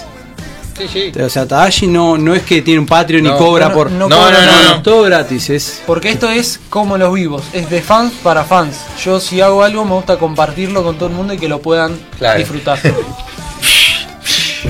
[0.77, 1.11] Sí, sí.
[1.21, 3.91] O sea, Tadashi no, no es que tiene un Patreon No, y cobra no, por...
[3.91, 4.81] no No, cobra no, no, no.
[4.83, 5.81] Todo gratis, es...
[5.87, 8.77] Porque esto es como los vivos, es de fans para fans.
[9.03, 11.97] Yo si hago algo me gusta compartirlo con todo el mundo y que lo puedan
[12.17, 12.39] Claro.
[12.39, 12.79] disfrutar.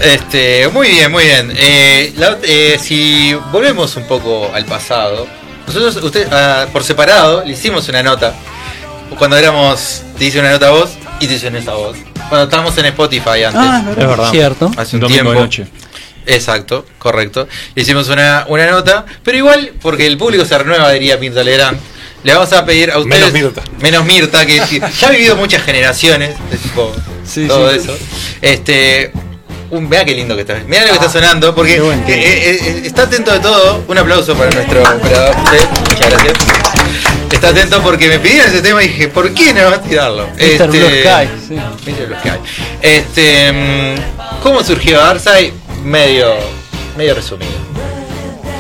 [0.02, 1.54] Este, muy bien, muy bien.
[1.56, 5.26] Eh, la eh, si volvemos un poco al pasado,
[5.66, 8.34] nosotros, usted, ah, por separado, le hicimos una nota.
[9.18, 10.90] Cuando éramos, te hice una nota a vos
[11.22, 11.98] y te hice una nota a vos.
[12.28, 13.54] Cuando estábamos en Spotify antes.
[13.64, 14.08] Ah, es verdad.
[14.10, 14.32] verdad.
[14.32, 14.72] Cierto.
[14.76, 15.32] Hace Un un domingo tiempo.
[15.32, 15.68] de noche.
[16.26, 17.48] Exacto, correcto.
[17.76, 21.80] Hicimos una, una nota, pero igual, porque el público se renueva, diría Pinto Legrand,
[22.24, 23.32] le vamos a pedir a ustedes.
[23.32, 23.64] Menos Mirta.
[23.80, 24.58] Menos Mirta, que
[25.00, 26.92] ya ha vivido muchas generaciones, de tipo,
[27.26, 27.78] Sí, todo sí.
[27.78, 27.98] eso.
[28.42, 29.12] Este.
[29.72, 30.62] Un, vea qué lindo que está.
[30.68, 32.06] Mira lo que está sonando, porque bueno.
[32.06, 33.84] que, eh, eh, está atento de todo.
[33.88, 35.36] Un aplauso para nuestro operador.
[35.36, 36.34] Muchas gracias.
[37.32, 40.28] Está atento porque me pidieron ese tema y dije, ¿por qué no vas a tirarlo?
[40.38, 40.68] Mr.
[40.70, 41.56] Blue Sky, sí.
[41.56, 42.08] Mr.
[42.08, 42.40] Blue Sky.
[42.82, 45.52] Este, mm, ¿Cómo surgió Arsai?
[45.86, 46.34] Medio,
[46.98, 47.52] medio resumido.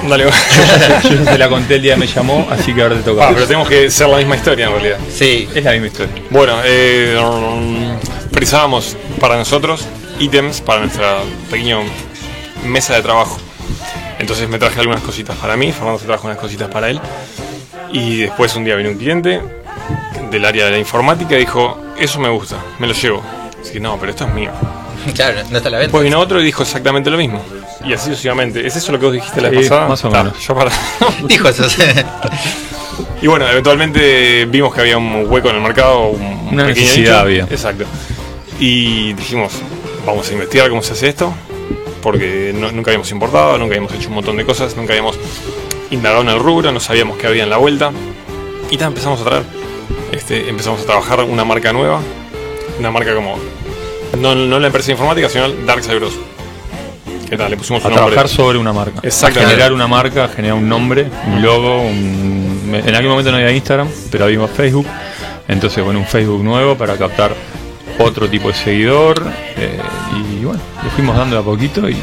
[0.08, 0.26] Dale.
[1.04, 3.28] Yo ya se la conté el día que me llamó, así que ahora te toca.
[3.28, 5.00] Ah, pero tenemos que ser la misma historia en realidad.
[5.12, 6.14] Sí, Es la misma historia.
[6.30, 7.18] Bueno, eh,
[8.32, 9.88] precisábamos para nosotros
[10.20, 11.18] ítems para nuestra
[11.50, 11.80] pequeña
[12.64, 13.40] mesa de trabajo.
[14.20, 17.02] Entonces me traje algunas cositas para mí, Fernando se trajo unas cositas para él.
[17.92, 19.42] Y después un día vino un cliente
[20.30, 23.24] del área de la informática y dijo, eso me gusta, me lo llevo.
[23.60, 24.52] Así que no, pero esto es mío.
[25.16, 25.80] claro, no está a la venta.
[25.80, 27.41] Después vino otro y dijo exactamente lo mismo.
[27.84, 28.66] Y así sucesivamente.
[28.66, 29.88] ¿Es eso lo que vos dijiste la Sí, vez pasada?
[29.89, 30.39] más o menos.
[30.39, 30.72] yo para...
[31.24, 31.70] Dijo eso.
[31.70, 31.82] sí.
[33.22, 37.12] Y bueno, eventualmente vimos que había un hueco en el mercado, un Una pequeño necesidad
[37.14, 37.20] nicho.
[37.22, 37.43] había.
[37.43, 37.84] Exacto.
[38.60, 39.52] Y dijimos,
[40.06, 41.34] vamos a investigar cómo se hace esto.
[42.02, 45.18] porque no- nunca habíamos importado, nunca habíamos hecho un montón de cosas, nunca habíamos
[45.91, 47.91] indagado en el rubro, no sabíamos qué había en la vuelta.
[48.70, 49.43] Y ta, empezamos a traer.
[50.12, 52.00] Este, empezamos a trabajar una marca nueva,
[52.80, 53.38] una marca como.
[54.20, 56.13] No, no la empresa informática, sino Dark Bros.
[57.30, 57.49] ¿Qué tal?
[57.51, 58.13] Le pusimos A un nombre.
[58.16, 58.99] trabajar sobre una marca.
[59.01, 59.49] Exactamente.
[59.51, 61.82] Generar una marca, generar un nombre, un logo.
[61.82, 64.86] un- En aquel momento no había Instagram, pero había Facebook.
[65.47, 67.34] Entonces, bueno, un Facebook nuevo para captar
[67.99, 69.24] otro tipo de seguidor.
[69.57, 69.80] eh,
[70.39, 71.95] y bueno, le fuimos dando de a poquito y,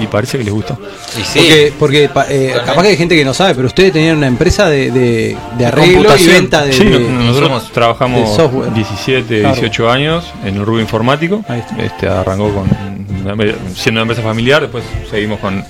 [0.00, 0.78] y parece que les gustó.
[1.18, 3.92] Y sí, Porque, porque pa- eh, capaz que hay gente que no sabe, pero ustedes
[3.92, 8.28] tenían una empresa de, de, de arreglo y venta de, Sí, de- nosotros somos trabajamos
[8.30, 8.72] de software.
[8.72, 9.54] 17, Claro.
[9.54, 11.44] 18 años en el rubro informático.
[11.48, 11.76] Ahí está.
[11.82, 13.05] Este arrancó con
[13.74, 15.64] siendo una empresa familiar, después seguimos con,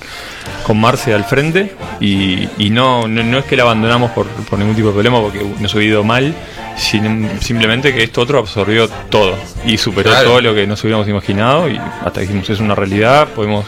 [0.63, 4.59] con Marce al frente y, y no, no, no es que la abandonamos por, por
[4.59, 6.33] ningún tipo de problema porque nos ha ido mal,
[6.77, 9.35] sin- simplemente que esto otro absorbió todo
[9.65, 10.29] y superó Claro.
[10.29, 13.65] todo lo que nos hubiéramos imaginado y hasta dijimos es una realidad, podemos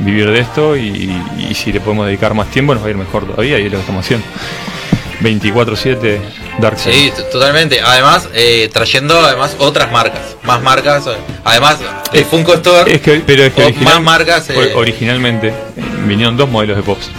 [0.00, 1.10] vivir de esto y,
[1.48, 3.72] y si le podemos dedicar más tiempo nos va a ir mejor todavía y es
[3.72, 4.26] lo que estamos haciendo.
[5.22, 6.18] 24-7
[6.60, 6.94] Darkseid.
[6.94, 7.80] Sí, t- totalmente.
[7.80, 11.04] Además, eh, trayendo además otras marcas, más marcas.
[11.44, 11.78] Además,
[12.12, 12.92] el Funko Store.
[12.94, 14.50] Es que, pero es que original- más marcas.
[14.50, 15.52] eh, or- originalmente
[16.06, 17.10] vinieron dos modelos de Pops.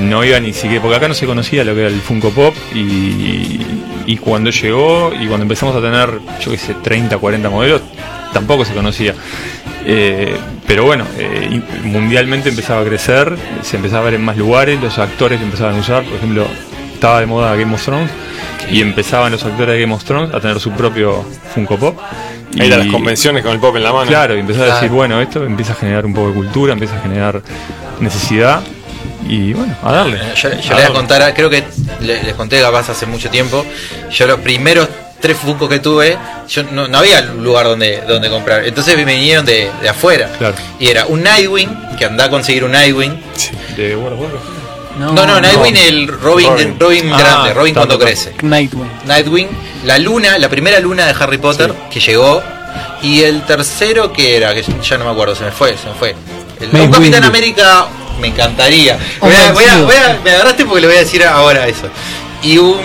[0.00, 2.54] No iba ni siquiera, porque acá no se conocía lo que era el Funko Pop
[2.74, 3.60] y,
[4.06, 7.82] y cuando llegó y cuando empezamos a tener, yo qué sé, 30, 40 modelos,
[8.32, 9.14] tampoco se conocía.
[9.84, 14.80] Eh, pero bueno, eh, mundialmente empezaba a crecer, se empezaba a ver en más lugares,
[14.82, 16.46] los actores lo empezaban a usar, por ejemplo,
[16.96, 18.10] estaba de moda Game of Thrones
[18.70, 21.24] y empezaban los actores de Game of Thrones a tener su propio
[21.54, 21.98] Funko Pop.
[22.58, 24.06] Ahí a las convenciones con el pop en la mano.
[24.08, 26.96] Claro, y empezás a decir, bueno, esto empieza a generar un poco de cultura, empieza
[26.96, 27.42] a generar
[28.00, 28.60] necesidad
[29.28, 30.18] y bueno, a darle.
[30.36, 30.94] Yo, yo A les voy a darle.
[30.96, 31.64] contar, creo que
[32.00, 33.64] le- les conté capaz hace mucho tiempo.
[34.10, 34.88] Yo los primeros
[35.20, 36.16] tres Funko que tuve,
[36.48, 38.64] yo no, no había lugar donde, donde comprar.
[38.64, 40.30] Entonces me vinieron de, de afuera.
[40.38, 40.54] Claro.
[40.78, 43.20] Y era un Nightwing, que andá a conseguir un Nightwing.
[43.76, 44.30] De World of
[44.98, 46.76] No, no, Nightwing el Robin, Robin.
[46.78, 48.34] Robin, Ah, grande, Robin cuando crece.
[48.42, 48.90] Nightwing.
[49.04, 49.48] Nightwing,
[49.84, 52.42] la luna, la primera luna de Harry Potter que llegó.
[53.02, 55.94] Y el tercero que era, que ya no me acuerdo, se me fue, se me
[55.94, 56.14] fue.
[56.60, 57.26] El, Mace un Capitán Windu.
[57.28, 57.86] América
[58.20, 58.98] me encantaría.
[59.20, 61.66] Un Voy a- voy a- voy a- me agarraste porque le voy a decir ahora
[61.68, 61.88] eso.
[62.42, 62.78] Y un,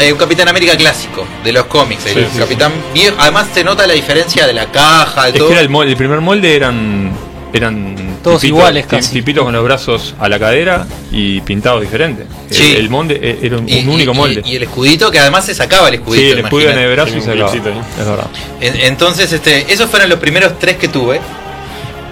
[0.00, 2.04] eh, un Capitán América clásico de los cómics.
[2.06, 3.16] el Sí, sí, Capitán viejo.
[3.18, 5.46] Además se nota la diferencia de la caja, de Es todo.
[5.48, 7.12] que era el, molde, el primer molde eran
[7.52, 9.12] eran Todos iguales casi.
[9.12, 12.26] tipitos con los brazos a la cadera y pintados diferentes.
[12.50, 12.74] El- Sí.
[12.76, 14.42] El, molde eh, era un, Y- un único molde.
[14.44, 16.24] Y, el escudito que además se sacaba el escudito.
[16.24, 17.68] sí, el escudo en el brazo y se clipcito.
[17.70, 18.26] Es verdad.
[18.60, 21.20] Entonces, este, esos fueron los primeros tres que tuve.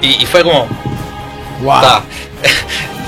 [0.03, 0.67] Y, y fue como.
[1.63, 1.81] Wow.
[1.81, 2.03] "Ta".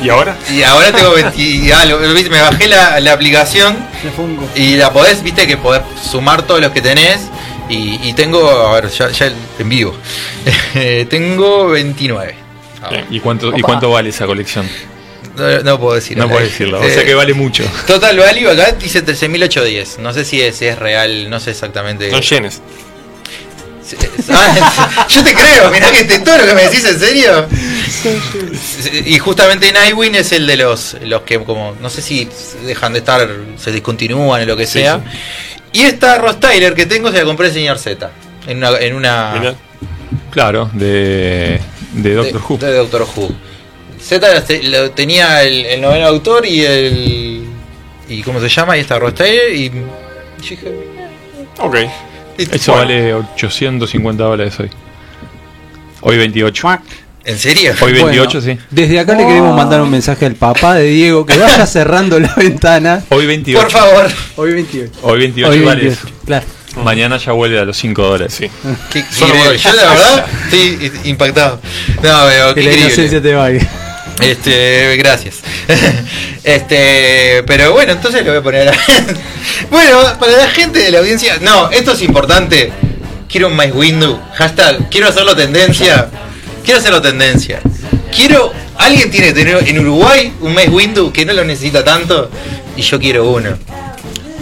[0.02, 0.36] ¿Y ahora?
[0.50, 2.28] Y ahora tengo 20 y algo, ¿viste?
[2.30, 3.76] Me bajé la, la aplicación
[4.54, 7.20] y la podés, viste, que podés sumar todos los que tenés.
[7.68, 9.94] Y, y tengo, a ver, ya, ya en vivo.
[11.08, 12.34] tengo 29.
[13.10, 14.68] ¿Y cuánto, ¿Y cuánto vale esa colección?
[15.36, 16.16] No, no puedo decir.
[16.16, 16.80] No puedes decirlo.
[16.80, 17.64] O Eh, sea que vale mucho.
[17.86, 19.98] Total value acá dice 13.810.
[19.98, 22.10] No sé si es, es real, no sé exactamente.
[22.10, 22.60] Son yenes.
[24.30, 27.46] Ah, yo te creo, mirá que te, todo lo que me decís en serio.
[29.04, 32.28] Y justamente Nightwing es el de los, los que como, no sé si
[32.64, 33.28] dejan de estar,
[33.58, 35.00] se discontinúan o lo que Sí, sea.
[35.72, 38.10] Y esta Ross Tyler que tengo se la compré el señor Z.
[38.46, 39.54] En una, en una.
[40.30, 41.60] Claro, de,
[41.94, 42.58] de Doctor de, Who.
[42.58, 43.28] de Doctor Who.
[44.00, 44.26] Z
[44.64, 47.44] lo tenía el, el noveno autor y el
[48.08, 49.70] y cómo se llama y esta Ross Tyler y
[50.38, 50.58] dije,
[51.58, 51.76] Ok.
[52.36, 52.54] listo.
[52.56, 54.70] Eso Bueno, vale 850 dólares hoy.
[56.02, 56.68] Hoy 28.
[57.24, 57.72] ¿En serio?
[57.80, 58.58] Hoy Bueno, 28, sí.
[58.70, 62.34] Desde acá le queremos mandar un mensaje al papá de Diego que vaya cerrando la
[62.36, 63.02] ventana.
[63.08, 63.62] Hoy 28.
[63.62, 64.06] Por favor.
[64.36, 64.92] Hoy 28.
[65.00, 66.14] Hoy 28 Hoy vale 28.
[66.26, 66.46] Claro.
[66.74, 66.82] Eso.
[66.84, 68.34] Mañana ya vuelve a los 5 dólares.
[68.34, 68.50] Sí.
[68.90, 69.04] Qué.
[69.18, 71.60] Yo la verdad estoy impactado.
[72.02, 73.66] No, pero qué Que la inocencia te vaya.
[74.20, 75.36] Este, gracias.
[76.44, 78.68] Este, pero bueno, entonces lo voy a poner.
[78.68, 78.72] a-
[79.70, 82.70] bueno, para la gente de la audiencia, no, esto es importante.
[83.30, 84.20] Quiero un My Window.
[84.34, 86.10] Hashtag, quiero hacerlo tendencia.
[86.62, 87.60] Quiero hacerlo tendencia.
[88.14, 88.52] Quiero.
[88.76, 92.30] Alguien tiene que tener en Uruguay un My Window que no lo necesita tanto.
[92.76, 93.56] Y yo quiero uno.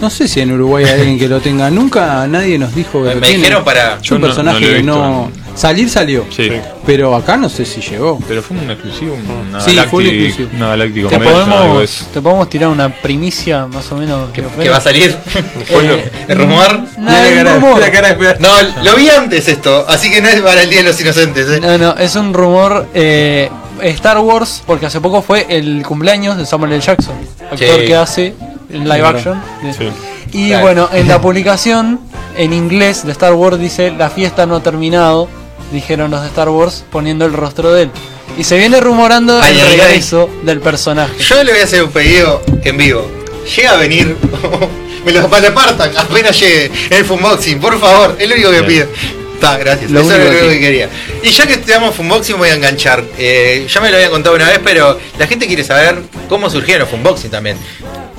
[0.03, 1.69] No sé si en Uruguay hay alguien que lo tenga.
[1.71, 3.37] Nunca nadie nos dijo que Me, lo me tiene.
[3.43, 3.95] dijeron para.
[3.95, 5.31] Es Yo un no- personaje no que no.
[5.55, 6.25] Salir salió.
[6.29, 6.51] Sí.
[6.85, 8.19] Pero acá no sé si llegó.
[8.27, 10.49] Pero fue un exclusivo, una Sí, fue un exclusivo.
[10.57, 14.29] una Galactic Te podemos, te podemos tirar una primicia más o menos.
[14.31, 15.15] que, de que va a salir.
[15.69, 16.79] Eh, ¿El rumor?
[16.97, 17.79] No, Mira es la un cara- rumor.
[17.79, 18.41] la cara de esperar.
[18.41, 18.49] No,
[18.83, 21.47] lo vi antes esto, así que no es para el Día de los Inocentes.
[21.47, 21.59] ¿eh?
[21.61, 22.87] No, no, es un rumor.
[22.93, 23.49] eh,
[23.81, 26.81] Star Wars, porque hace poco fue el cumpleaños de Samuel L.
[26.81, 27.15] Jackson,
[27.51, 27.85] actor Sí.
[27.87, 28.33] que hace
[28.69, 29.41] en live action.
[29.77, 29.89] Sí.
[30.31, 30.63] Y Claro.
[30.63, 31.99] bueno, en la publicación
[32.37, 35.27] en inglés de Star Wars dice: La fiesta no ha terminado,
[35.71, 37.91] dijeron los de Star Wars poniendo el rostro de él.
[38.37, 39.77] Y se viene rumorando Ay, el ay, ay.
[39.79, 41.13] regreso del personaje.
[41.19, 43.07] Yo le voy a hacer un pedido en vivo.
[43.55, 44.15] Llega a venir,
[45.05, 48.87] me lo malapartan apenas llegue el Funboxing, por favor, es lo único que Bien.
[48.87, 49.13] pido.
[49.35, 49.91] Está, gracias.
[49.91, 50.89] Lo Eso es lo único que- que quería.
[51.21, 53.03] Y ya que estamos Funboxing voy a enganchar.
[53.17, 56.81] Eh, ya me lo habían contado una vez, pero la gente quiere saber cómo surgieron
[56.83, 57.57] los Funboxing también.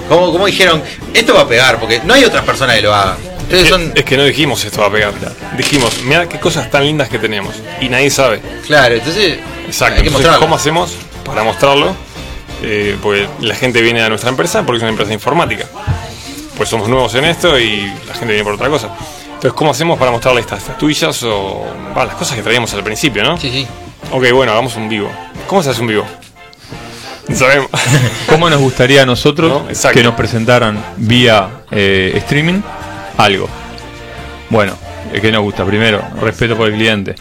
[0.09, 0.83] Cómo, cómo dijeron,
[1.13, 3.17] esto va a pegar, porque no hay otras personas que lo hagan.
[3.43, 5.13] Ustedes Es, son, es que no dijimos esto va a pegar.
[5.57, 7.55] Dijimos, mira qué cosas tan lindas que tenemos.
[7.81, 8.41] Y nadie sabe.
[8.67, 9.97] claro, entonces Exacto.
[9.97, 10.37] hay que Entonces.
[10.39, 10.93] ¿cómo hacemos
[11.25, 11.95] para mostrarlo?
[12.63, 15.67] Eh, porque la gente viene a nuestra empresa porque es una empresa informática.
[16.57, 18.89] Pues somos nuevos en esto y la gente viene por otra cosa.
[19.27, 23.23] Entonces, ¿cómo hacemos para mostrarle estas estatuillas o bah, las cosas que traíamos al principio,
[23.25, 23.37] no?
[23.39, 23.67] Sí, sí.
[24.13, 25.11] Ok, bueno, hagamos un vivo.
[25.47, 26.07] ¿Cómo se hace un vivo?
[27.33, 27.69] Sabemos.
[28.29, 29.63] ¿Cómo nos gustaría a nosotros
[29.93, 32.61] que nos presentaran vía eh, streaming
[33.17, 33.49] algo?
[34.51, 34.77] Bueno,
[35.13, 35.65] eh, ¿qué nos gusta?
[35.65, 37.15] Primero, respeto por el cliente.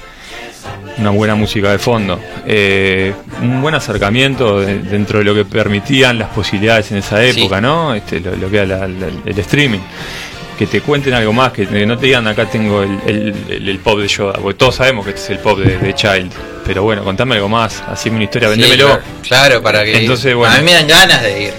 [0.97, 2.19] Una buena música de fondo.
[2.45, 7.39] eh, un buen acercamiento de- dentro de lo que permitían las posibilidades en esa Sí.
[7.41, 7.95] época, ¿no?
[7.95, 9.79] Este, lo, lo que era la- la- el streaming.
[10.59, 13.69] Que te cuenten algo más, que, que no te digan acá tengo el, el- el-
[13.69, 16.31] el pop de Yoda, porque todos sabemos que este es el pop de, de Child.
[16.65, 18.87] Pero bueno, contame algo más, así una historia, Sí, vendémelo.
[18.87, 19.97] claro, claro, para que.
[19.97, 20.53] Entonces, bueno.
[20.53, 21.53] A mí me dan ganas de ir.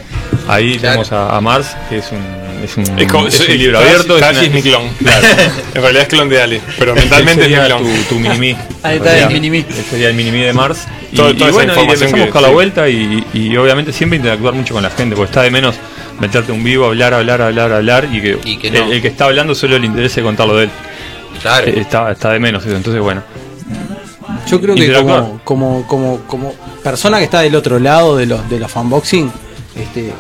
[0.49, 1.03] Ahí Claro.
[1.03, 2.19] tenemos a, a Mars, que es un,
[2.65, 4.19] es un, Es, como, es un es- libro abierto.
[4.19, 4.89] Tashi una- es mi clon.
[4.99, 5.27] Claro.
[5.75, 6.61] en realidad es clon de Ali.
[6.79, 7.83] Pero mentalmente es mi clon.
[7.83, 8.57] tu, tu mini-me.
[8.83, 9.65] Ahí está Sería- el mini-me.
[9.91, 10.85] Sería el mini-me de Mars.
[11.13, 12.55] Y, Todo- bueno, y empezamos a buscar la sí.
[12.55, 15.77] vuelta y, y obviamente siempre interactuar mucho con la gente, porque está de menos
[16.21, 18.85] meterte un vivo, hablar, hablar, hablar, hablar y que, Y que no.
[18.87, 20.71] el, el que está hablando solo le interese contarlo de él.
[21.43, 21.67] Claro.
[21.67, 22.75] Eh, Está, está de menos eso.
[22.77, 23.23] Entonces, bueno.
[24.47, 28.49] Yo creo que como, como, como, como persona que está del otro lado de los
[28.51, 29.31] de los fanboxing,
[29.77, 30.13] este,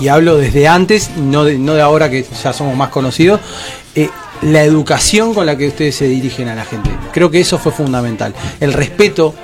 [0.00, 3.40] y, y hablo desde antes, no de, no de ahora que ya somos más conocidos,
[3.94, 4.08] eh,
[4.42, 6.90] la educación con la que ustedes se dirigen a la gente.
[7.12, 8.34] Creo que eso fue fundamental.
[8.60, 9.34] El respeto,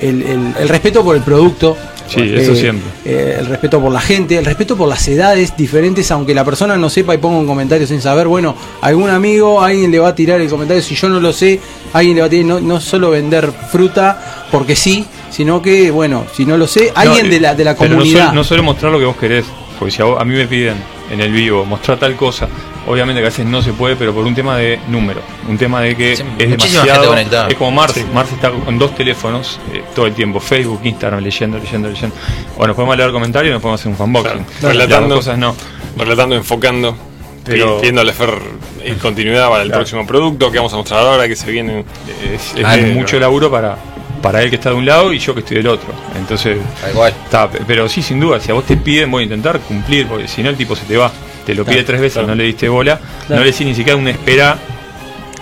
[0.00, 1.76] el, el- el respeto por el producto.
[2.08, 2.88] Sí, eso siempre.
[3.04, 6.76] eh, el respeto por la gente, el respeto por las edades diferentes, aunque la persona
[6.76, 10.14] no sepa y ponga un comentario sin saber, bueno, algún amigo, alguien le va a
[10.14, 11.60] tirar el comentario, si yo no lo sé,
[11.92, 16.24] alguien le va a tirar, no, no solo vender fruta porque sí, sino que, bueno,
[16.34, 18.20] si no lo sé, alguien de la, de la pero no comunidad.
[18.26, 19.44] suele- No suele mostrar lo que vos querés.
[19.78, 20.76] Porque si a, vos- a mí me piden
[21.10, 22.48] en el vivo mostrar tal cosa,
[22.86, 25.20] obviamente que a veces no se puede, pero por un tema de número.
[25.48, 26.86] Un tema de que Sí, es demasiado.
[26.86, 27.48] gente conectada.
[27.48, 27.94] Es como Mars.
[28.12, 32.14] Mars está con dos teléfonos eh, todo el tiempo: Facebook, Instagram, leyendo, leyendo, leyendo.
[32.56, 34.44] O nos podemos leer comentarios y nos podemos hacer un fanboxing.
[34.60, 35.14] Claro, relatando.
[35.16, 35.54] cosas no.
[35.98, 36.96] relatando, enfocando,
[37.44, 38.30] Pero- pidiéndole Fer
[38.84, 39.80] en continuidad para el Claro.
[39.80, 41.84] próximo producto que vamos a mostrar ahora, que se viene.
[42.32, 43.76] Es, es mucho laburo para,
[44.22, 45.88] para él que está de un lado y yo que estoy del otro.
[46.16, 46.58] Entonces.
[47.24, 50.06] Está, pe- pero sí, sin duda, si a vos te piden, voy a intentar cumplir,
[50.06, 51.10] porque si no el tipo se te va.
[51.46, 54.10] Te lo pide tres veces, no le diste bola, no le decís ni siquiera una
[54.10, 54.58] espera.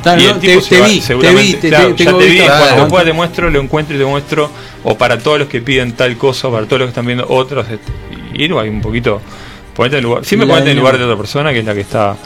[0.05, 1.71] Y el te, tipo se va, seguramente.
[1.71, 4.51] ya te vi, cuando pueda te muestro, lo encuentro y te muestro.
[4.83, 7.27] O para todos los que piden tal cosa, o para todos los que están viendo
[7.27, 7.67] otros.
[8.35, 9.23] ir ahí un poquito.
[9.75, 11.81] Ponete en lugar, siempre ponete en el lugar de otra persona que es la que
[11.81, 12.17] está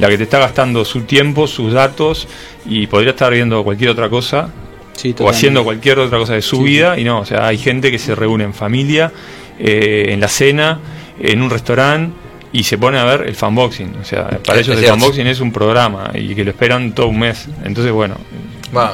[0.00, 2.28] la que te está gastando su tiempo, sus datos
[2.66, 4.50] y podría estar viendo cualquier otra cosa
[4.94, 7.56] Sí, o haciendo cualquier otra cosa de su Sí, vida y no, o sea, hay
[7.56, 9.12] gente que se reúne en familia,
[9.58, 10.80] eh, en la cena,
[11.20, 14.76] en un restaurante y se pone a ver el fanboxing, o sea, para Es ellos
[14.78, 14.98] el cierto.
[14.98, 18.16] fanboxing es un programa y que lo esperan todo un mes, entonces bueno,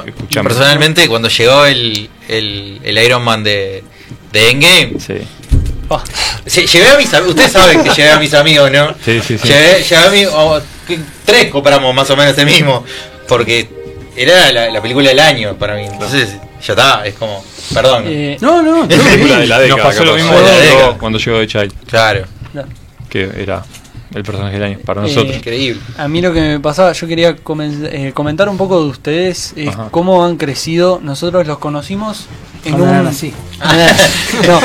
[0.05, 0.47] escuchame.
[0.49, 3.83] personalmente, cuando llegó el, el, el Iron Man de,
[4.31, 5.15] de Endgame, Sí,
[6.47, 8.93] Sí, llevé a mis amigos, ustedes saben que llevé a mis amigos, ¿no?
[9.03, 9.47] sí, sí, sí.
[9.47, 12.83] Llevé, llevé a mis oh, que- tres compramos más o menos ese mismo,
[13.27, 13.69] porque
[14.15, 15.83] era la, la película del año para mí.
[15.85, 16.29] Entonces,
[16.65, 17.43] ya está, es como,
[17.73, 18.03] perdón.
[18.07, 18.99] eh, No, no, bien.
[18.99, 19.77] película de la década.
[19.83, 20.97] Nos pasó lo mismo De la cuando, década.
[20.97, 22.25] cuando llegó The Child, Claro,
[23.09, 23.63] que era
[24.13, 25.35] el personaje del año para Eh, nosotros.
[25.35, 25.81] increíble.
[25.97, 29.53] A mí lo que me pasaba, yo quería comen- eh, comentar un poco de ustedes,
[29.55, 29.87] es Ajá.
[29.91, 30.99] cómo han crecido.
[31.03, 32.25] Nosotros los conocimos
[32.63, 32.95] en Cuando un...
[32.95, 33.33] eran así.
[34.47, 34.59] no,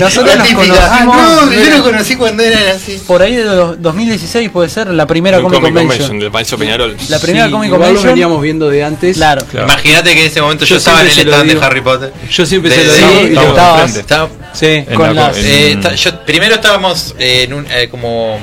[0.00, 3.00] nosotros los conocimos "Ah, no, yo lo conocí cuando eran así.
[3.06, 5.98] por ahí de los 2016 puede ser la primera Un Comic Comic Convention.
[5.98, 6.96] Convention del Pancho Peñarol.
[7.08, 8.12] La primera Sí, Comic igual lo Convention.
[8.14, 9.16] veníamos viendo de antes.
[9.16, 9.44] Claro.
[9.50, 9.66] Claro.
[9.66, 11.64] Imagínate que en ese momento yo, Yo estaba en el stand de.
[11.64, 12.12] Harry Potter.
[12.30, 13.26] Yo siempre De- se lo sí, digo.
[13.26, 13.88] y lo-.
[13.88, 14.66] Estaba- Sí.
[14.66, 18.38] En con la- las- en- eh, yo- primero estábamos eh, en un, eh, como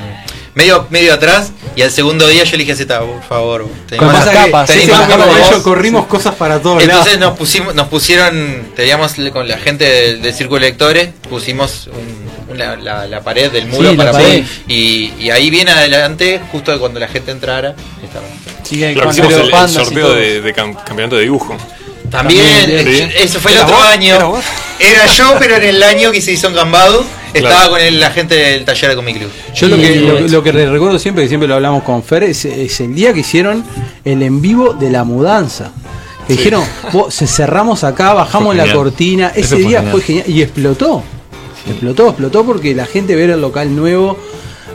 [0.56, 3.98] medio medio atrás y al segundo día yo le dije a Z, por favor, que
[4.02, 5.62] más- capas, Convention vos.
[5.64, 6.90] corrimos cosas para todos lados.
[7.08, 11.88] Entonces nos pusimos, nos pusieron, teníamos con la gente del, del círculo de lectores, pusimos
[11.94, 16.42] un- una- la, la pared del muro Sí, para poder- y, y ahí bien adelante,
[16.52, 18.26] justo cuando la gente entrara, estaba.
[18.64, 21.56] Sigue Claro, con hicimos el, el sorteo de, de cam- campeonato de dibujo.
[22.10, 23.18] También, También, eh, sí.
[23.24, 23.86] eso fue el ¿Era otro vos?
[23.88, 24.16] año.
[24.16, 24.44] ¿Era vos?
[24.80, 27.04] Era yo, pero en el año que se hizo en Gambado,
[27.34, 27.70] estaba Claro.
[27.72, 29.30] con el- la gente del taller de Comic Club.
[29.56, 32.46] Yo lo que, lo, lo que recuerdo siempre, que siempre lo hablamos con Fer, es,
[32.46, 33.64] es el día que hicieron
[34.06, 35.72] el en vivo de la mudanza.
[36.28, 39.32] Que dijeron, "Vos, se cerramos acá, bajamos la cortina.
[39.36, 39.92] Ese fue día genial.
[39.92, 41.04] fue genial y explotó.
[41.68, 44.18] Explotó, explotó porque la gente ver el local nuevo,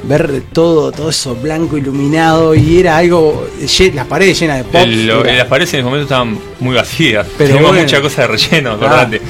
[0.05, 3.47] ver todo, todo eso blanco iluminado y era algo,
[3.95, 4.75] las paredes llenas de pop.
[4.83, 7.27] El- lo- era- las paredes en ese momento estaban muy vacías.
[7.39, 7.83] Pero Teníamos bueno.
[7.85, 8.75] mucha cosa de relleno, Ah.
[8.75, 9.21] acordate.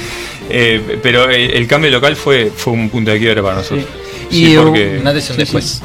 [0.51, 3.85] Eh, pero el, el cambio local fue, fue un punto de quiebre para nosotros.
[4.31, 4.37] Sí.
[4.37, 4.99] Sí, Y porque.
[5.01, 5.83] Un antes y un Sí, después.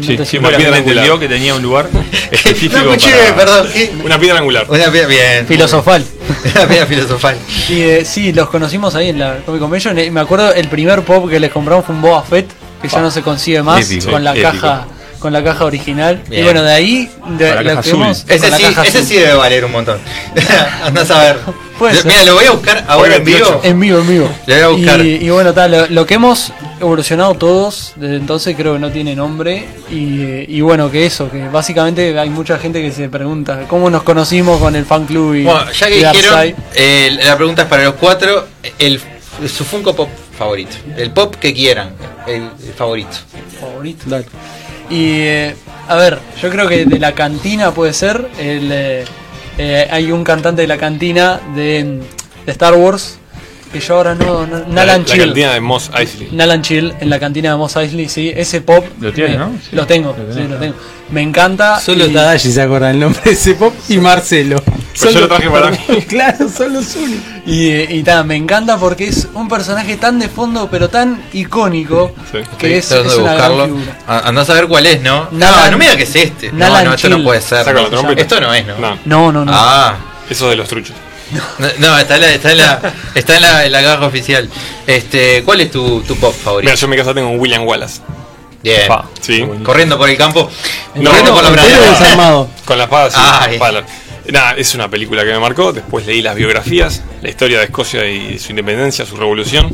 [0.00, 1.18] Sí, Una sí, una piedra angular.
[1.20, 1.88] que tenía un lugar
[2.32, 3.68] específico No para- perdón.
[4.04, 4.66] Una piedra angular.
[4.68, 5.46] Una piedra, bien.
[5.46, 6.04] Filosofal.
[6.56, 7.36] Una piedra filosofal.
[7.68, 9.94] Y eh, sí, los conocimos ahí en la Comic Convention.
[10.12, 12.48] Me acuerdo el primer pop que les compramos fue un Boba Fett,
[12.88, 14.50] que ya no se consigue más, Épico, con la épico.
[14.50, 14.86] caja
[15.24, 16.20] con la caja original.
[16.28, 16.42] Bien.
[16.42, 17.92] Y bueno, de ahí de, la azul.
[17.98, 19.08] con Ese la sí, caja ese azul.
[19.08, 19.98] sí debe valer un montón.
[20.84, 21.38] Andás a ver.
[22.04, 23.46] Mira, lo voy a buscar ahora en 28.
[23.46, 23.60] vivo.
[23.64, 24.28] En vivo, en vivo.
[24.46, 25.00] Le voy a buscar.
[25.06, 28.90] Y, y bueno, tal, lo, lo que hemos evolucionado todos desde entonces creo que no
[28.90, 29.66] tiene nombre.
[29.90, 34.02] Y, y bueno, que eso, que básicamente hay mucha gente que se pregunta cómo nos
[34.02, 37.84] conocimos con el fan club y, Bueno, ya que dijeron, eh, la pregunta es para
[37.84, 38.46] los cuatro.
[38.78, 39.00] El,
[39.48, 40.76] su Funko Pop favorito.
[40.96, 41.90] El pop que quieran.
[42.26, 43.16] El, el favorito.
[43.60, 44.04] favorito.
[44.90, 45.56] Y eh,
[45.88, 48.28] a ver, yo creo que de la cantina puede ser.
[48.38, 49.04] El, eh,
[49.58, 52.00] eh, hay un cantante de la cantina de,
[52.44, 53.18] de Star Wars
[53.72, 54.46] que yo ahora no.
[54.46, 55.18] no La, Nalan la Chill.
[55.24, 56.28] cantina de Moss Eisley.
[56.32, 58.32] Nalan Chill en la cantina de Mos Eisley, sí.
[58.34, 58.84] Ese pop.
[59.00, 59.52] Lo tiene, me- ¿no?
[59.60, 59.74] Sí.
[59.76, 60.74] Lo tengo, Lo sí, lo tengo.
[61.10, 61.78] Me encanta.
[61.80, 64.62] Solo y- Tadashi se acuerda el nombre de ese pop y Marcelo.
[64.98, 65.78] Pues yo lo traje para mí.
[66.08, 67.24] claro, son los únicos.
[67.46, 71.20] Y, eh, y ta, me encanta porque es un personaje tan de fondo, pero tan
[71.32, 72.38] icónico, Sí.
[72.58, 73.64] que es, es de una gran buscarlo.
[73.66, 73.98] figura.
[74.06, 75.28] A- Andás a ver cuál es, ¿no?
[75.30, 76.52] Nalan- no, no me digas que es este.
[76.52, 77.66] No, Nalan no, esto no puede ser.
[77.74, 78.10] No.
[78.12, 78.78] Esto no es, ¿no?
[78.78, 79.52] No, No, no, no.
[79.54, 79.96] Ah.
[80.30, 80.94] eso de los truchos.
[81.58, 82.80] No, no, está en la, está en la,
[83.14, 84.48] está en la, en la caja oficial.
[84.86, 86.66] Este, ¿cuál es tu, tu pop favorito?
[86.70, 88.00] Mira, yo en mi casa tengo un William Wallace.
[88.64, 88.88] Bien.
[88.88, 89.08] Pa.
[89.20, 89.44] Sí.
[89.62, 90.50] Corriendo por el campo.
[90.96, 92.48] No, corriendo no, por la desarmado.
[92.64, 93.16] Con la espada, sí.
[93.20, 93.58] Ay.
[93.58, 93.84] pala.
[94.32, 95.72] Nada, es una película que me marcó.
[95.72, 99.70] Después leí las biografías, la historia de Escocia y su independencia, su revolución.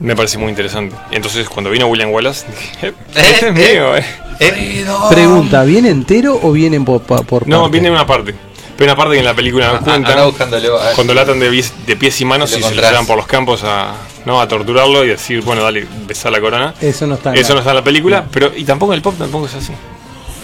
[0.00, 0.94] Me parece muy interesante.
[1.12, 4.04] Entonces, cuando vino William Wallace, dije, este es mío, eh.
[4.40, 7.72] Eh, Pregunta, ¿viene entero o viene por, por No, parte?
[7.72, 8.34] viene una parte.
[8.76, 10.10] Pero una parte que en la película no Ah, cuenta.
[10.10, 10.94] anda buscándolo, a ver.
[10.94, 12.90] Cuando latan de, pies- de pies y manos y se lo encontrás.
[12.90, 13.94] llevan por los campos a,
[14.26, 14.38] ¿no?
[14.40, 16.74] a torturarlo y decir, bueno, dale, besar la corona.
[16.80, 18.96] Eso no está en Eso la- no está en la película, pero y tampoco en
[18.98, 19.72] el pop tampoco es así.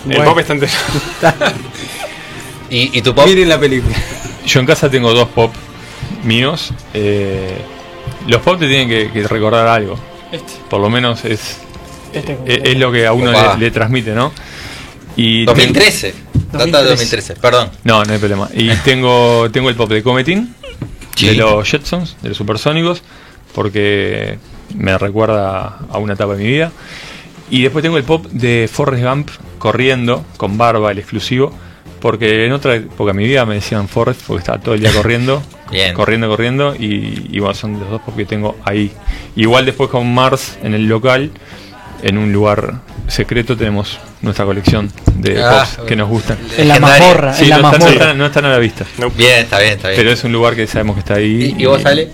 [0.09, 0.73] El pop está entero.
[2.71, 3.27] ¿Y, y tu pop?
[3.27, 3.95] Miren la película.
[4.47, 5.53] Yo en casa tengo dos pop
[6.25, 6.73] míos.
[6.95, 7.59] eh,
[8.27, 9.99] los pop te tienen que, que recordar algo.
[10.31, 11.59] Este, Por lo menos es,
[12.13, 14.33] este es, es lo que a uno le, le transmite, ¿no?
[15.17, 16.15] Y 2013.
[16.53, 17.35] Data de 2013.
[17.35, 17.71] 2013, perdón.
[17.85, 18.49] No, no hay problema.
[18.55, 20.55] Y tengo, tengo el pop de Cometin,
[21.15, 21.27] Sí.
[21.27, 23.03] de los Jetsons, de los Supersónicos,
[23.55, 24.39] porque
[24.77, 26.73] me recuerda a una etapa de mi vida.
[27.51, 29.29] Y después tengo el pop de Forrest Gump
[29.59, 31.53] corriendo, con barba, el exclusivo,
[32.01, 34.91] porque en otra época de mi vida me decían Forrest, porque estaba todo el día
[34.95, 35.95] corriendo, Bien.
[35.95, 38.91] corriendo, corriendo, y, y bueno, son los dos pop que tengo ahí.
[39.37, 41.31] Igual después con Mars en el local,
[42.03, 46.39] en un lugar secreto, tenemos nuestra colección de Ah, pops que nos gustan.
[46.57, 48.85] en la mazmorra, Sí, en la no, están, no están- no están a la vista.
[49.17, 50.01] Bien, está bien, está bien.
[50.01, 51.55] Pero es un lugar que sabemos que está ahí.
[51.59, 52.11] ¿Y, y vos, Ale?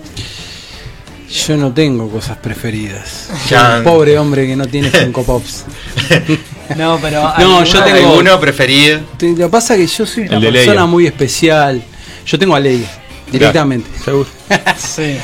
[1.31, 3.29] Yo no tengo cosas preferidas.
[3.51, 3.76] Ya.
[3.79, 5.64] un pobre hombre que no tiene Funko Pops.
[6.76, 7.22] No, pero.
[7.39, 9.01] No, yo tengo- ¿Alguno preferido?
[9.16, 10.85] Te- Lo que pasa es que yo soy una persona Leia.
[10.87, 11.83] muy especial.
[12.26, 12.87] Yo tengo a Leia,
[13.33, 13.89] directamente.
[14.05, 14.29] Seguro.
[14.76, 15.16] Sí.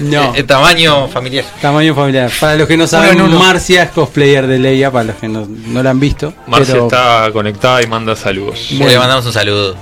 [0.00, 1.44] No, Eh, eh, tamaño familiar.
[1.60, 2.30] tamaño familiar.
[2.38, 3.18] Para los que no saben.
[3.38, 6.34] Marcia es cosplayer de Leia, para los que no, no la han visto.
[6.46, 8.70] Marcia pero está conectada y manda saludos.
[8.70, 9.76] Le mandamos un saludo.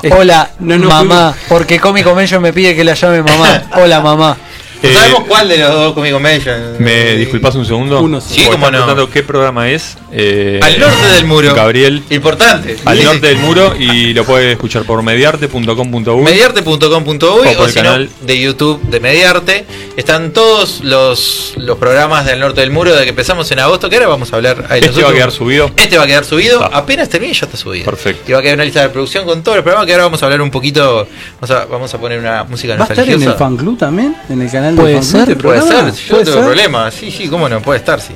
[0.00, 1.34] es- Hola, no mamá.
[1.48, 3.62] Porque Comic Convention me pide que la llame mamá.
[3.82, 4.36] Hola, mamá.
[4.82, 6.60] ¿No Eh, sabemos cuál de los dos Comic Convention?
[6.80, 8.00] ¿Me disculpas un segundo?
[8.00, 8.40] Uno sí.
[8.44, 8.68] Cómo están no.
[8.70, 9.96] preguntando qué programa es.
[10.10, 11.54] Eh, Al norte del muro.
[11.54, 12.02] Gabriel.
[12.10, 12.76] Importante.
[12.84, 13.04] Al Sí.
[13.04, 16.22] norte del muro y lo puede escuchar por mediarte.com.uy.
[16.22, 18.10] Mediarte.com.uy O por el si no, canal.
[18.22, 19.64] de YouTube de Mediarte.
[19.96, 23.96] Están todos los, los programas del norte del muro de que empezamos en agosto, que
[23.96, 24.66] ahora vamos a hablar.
[24.68, 25.70] ahí Este va a quedar subido.
[25.76, 26.64] Este va a quedar subido.
[26.64, 26.76] Está.
[26.78, 27.84] Apenas termine ya está subido.
[27.84, 28.24] Perfecto.
[28.30, 30.22] Y va a quedar una lista de producción con todos los programas que ahora vamos
[30.22, 31.06] a hablar un poquito.
[31.40, 33.38] Vamos a, vamos a poner una música ¿Va a estar en el nostalgiosa.
[33.38, 34.16] fan club también?
[34.28, 36.90] ¿En el canal Puede ser, Puede ser, yo no tengo problema.
[36.90, 38.14] Sí, sí, cómo no, puede estar, sí.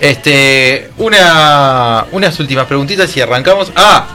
[0.00, 3.70] Este, una, unas últimas preguntitas y arrancamos.
[3.76, 4.06] Ah,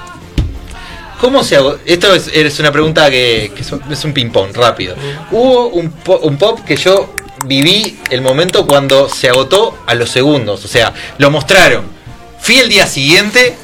[1.19, 1.77] ¿cómo se hago?
[1.85, 3.61] Esto es, es una pregunta que, que
[3.93, 4.95] es un- ping-pong rápido.
[5.31, 7.13] Hubo un, po- un pop que yo
[7.45, 10.63] viví el momento cuando se agotó a los segundos.
[10.65, 11.83] O sea, lo mostraron.
[12.39, 13.55] Fui el día siguiente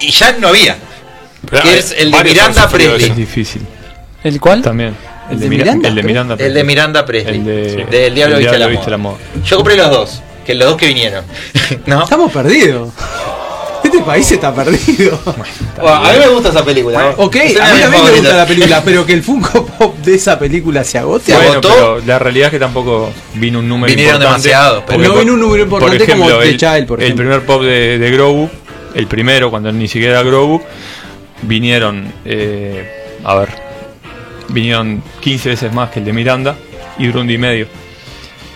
[0.00, 0.76] y ya no había.
[1.50, 3.10] Pero Que es el de Miranda Presley.
[3.10, 3.62] Es difícil.
[4.22, 4.62] ¿El cuál?
[4.62, 4.96] También.
[5.30, 5.88] ¿El de Mira- Miranda?
[5.88, 6.36] El de Miranda.
[6.38, 7.36] El de Miranda Presley.
[7.38, 8.90] El de, Del Diablo el Viste la Viste Moda.
[8.90, 9.16] la Moda.
[9.44, 10.22] Yo compré los dos.
[10.44, 11.24] Que los dos que vinieron.
[11.86, 12.02] ¿No?
[12.04, 12.90] Estamos perdidos.
[13.82, 15.18] Este país está perdido.
[15.76, 17.14] Bueno, a mí me gusta esa película.
[17.18, 20.14] Ok, Es a mí también me gusta la película, pero que el Funko Pop de
[20.14, 21.32] esa película se agote.
[21.34, 21.68] Bueno, agotó.
[21.68, 24.48] pero la realidad es que tampoco vino un número Vinieron importante.
[24.48, 27.24] demasiados, pero- No vino un número importante como The el, Child, por el ejemplo.
[27.24, 28.48] primer pop de, de Grogu,
[28.94, 30.62] el primero, cuando ni siquiera era Grogu,
[31.42, 33.48] vinieron, eh, a ver,
[34.48, 36.56] vinieron 15 veces más que el de Miranda
[36.98, 37.66] y duró un día y medio.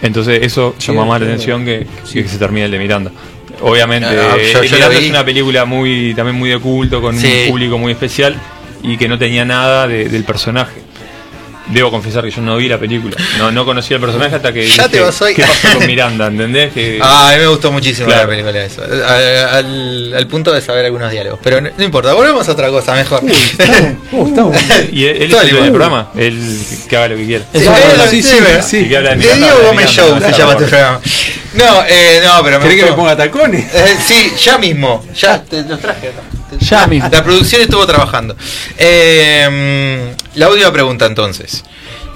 [0.03, 3.11] Entonces eso llamó más la atención que, que, que se termine el de Miranda.
[3.61, 6.59] Obviamente, Ah, yo- el yo de la Miranda es una película muy también muy de
[6.61, 7.43] culto, con Sí.
[7.45, 8.37] un público muy especial
[8.83, 10.83] y que no tenía nada de- del personaje.
[11.71, 14.67] Debo confesar que yo no vi la película, no, no conocía el personaje hasta que
[14.69, 15.35] Ya te dije, vas hoy.
[15.35, 16.27] ¿qué pasó con Miranda?
[16.29, 16.73] ¿Entendés?
[16.73, 18.23] Que, Ah, a mí me gustó muchísimo Claro.
[18.23, 18.83] la película eso.
[18.83, 21.39] Al, al punto de saber algunos diálogos.
[21.43, 23.21] Pero no, no importa, volvemos a otra cosa mejor.
[24.13, 24.59] Oh, está bueno.
[24.93, 26.59] y él, es el del programa, él
[26.89, 27.45] que haga lo que quiera.
[27.53, 28.95] Sí, Eso es verdad, sí, sí, sí.
[28.95, 29.55] Habla de De Miranda,
[31.59, 32.97] No eh, no, pero me ¿Querés que me gustó.
[32.97, 33.75] ponga tacones?
[33.75, 35.05] Eh, sí, ya mismo.
[35.15, 36.21] Ya te los traje acá.
[36.61, 37.09] Ya mismo.
[37.13, 38.37] La producción estuvo trabajando.
[38.79, 41.65] Eh, la última pregunta entonces.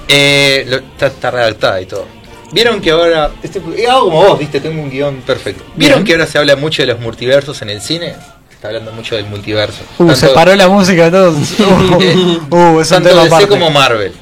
[0.08, 2.06] Eh, lo- está, está redactada y todo.
[2.52, 3.30] Vieron que ahora.
[3.42, 5.64] Este, eh, hago como vos, viste, tengo un guion perfecto.
[5.74, 6.06] ¿Vieron Bien.
[6.06, 8.14] que ahora se habla mucho de los multiversos en el cine?
[8.50, 9.80] Está hablando mucho del multiverso.
[9.98, 11.34] Uh, Tanto- se paró la música todos.
[11.58, 11.64] Uh,
[12.54, 13.48] uh, es un tanto tema DC aparte.
[13.48, 14.12] como Marvel.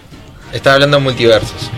[0.52, 1.70] Está hablando de multiversos.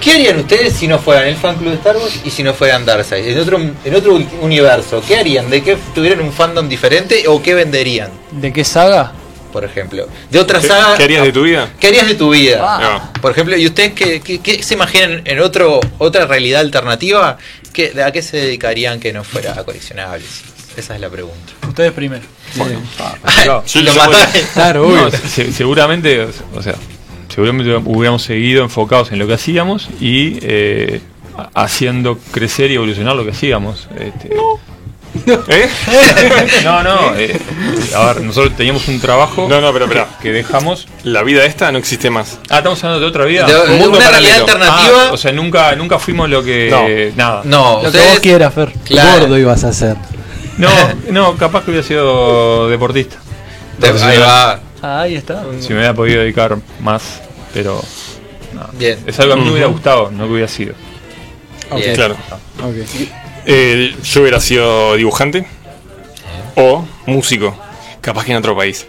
[0.00, 2.54] ¿Qué harían ustedes si no fueran el fan club de Star Wars y si no
[2.54, 3.26] fueran Darkseid?
[3.28, 5.50] En otro, en otro universo, ¿qué harían?
[5.50, 8.10] ¿De qué tuvieran un fandom diferente o qué venderían?
[8.30, 9.12] ¿De qué saga?
[9.52, 10.06] Por ejemplo.
[10.30, 10.96] De otra ¿Qué, saga.
[10.96, 11.68] qué harías de tu vida?
[11.80, 12.58] ¿Qué harías de tu vida?
[12.62, 13.12] Ah.
[13.20, 17.38] Por ejemplo, ¿y ustedes qué, qué- qué se imaginan en otro otra realidad alternativa?
[17.72, 20.26] ¿Qué, ¿A qué se dedicarían que no fuera a coleccionables?
[20.76, 21.52] Esa es la pregunta.
[21.66, 22.22] Ustedes primero.
[22.54, 23.64] Claro.
[23.74, 24.42] Lo yo voy- mataste.
[24.54, 25.18] Claro, No, obvio.
[25.28, 26.74] se- seguramente, o sea,
[27.28, 31.00] seguramente hubiéramos seguido enfocados en lo que hacíamos y eh,
[31.36, 33.88] ha- haciendo crecer y evolucionar lo que hacíamos.
[33.98, 34.30] Este,
[35.48, 35.68] ¿Eh?
[36.64, 37.38] no, no, eh,
[37.96, 40.06] a ver, nosotros teníamos un trabajo No, no, pero espera.
[40.22, 40.86] que dejamos.
[41.02, 42.38] La vida esta no existe más.
[42.50, 43.46] Ah, estamos hablando de otra vida.
[43.46, 45.06] De, Un de mundo una realidad alternativa.
[45.08, 47.12] Ah, o sea, nunca, nunca fuimos lo que.
[47.16, 47.40] Nada.
[47.44, 48.72] no, Lo que vos quieras, Fer.
[48.84, 49.20] Claro.
[49.22, 49.96] Gordo ibas a hacer.
[50.58, 50.68] No,
[51.10, 53.16] no, capaz que hubiera sido deportista.
[53.78, 54.60] De- ahí va.
[54.82, 55.44] Ah, ahí está.
[55.60, 57.20] Si me hubiera podido dedicar más,
[57.52, 57.82] pero.
[58.54, 58.68] no.
[58.72, 58.98] Bien.
[59.06, 60.74] Es algo que a mí me hubiera gustado, no que hubiera sido.
[61.74, 61.94] Bien.
[61.94, 62.16] Claro.
[62.62, 62.76] Ok.
[63.46, 65.46] Eh, yo hubiera sido dibujante
[66.56, 67.56] o músico.
[68.00, 68.86] Capaz que en otro país.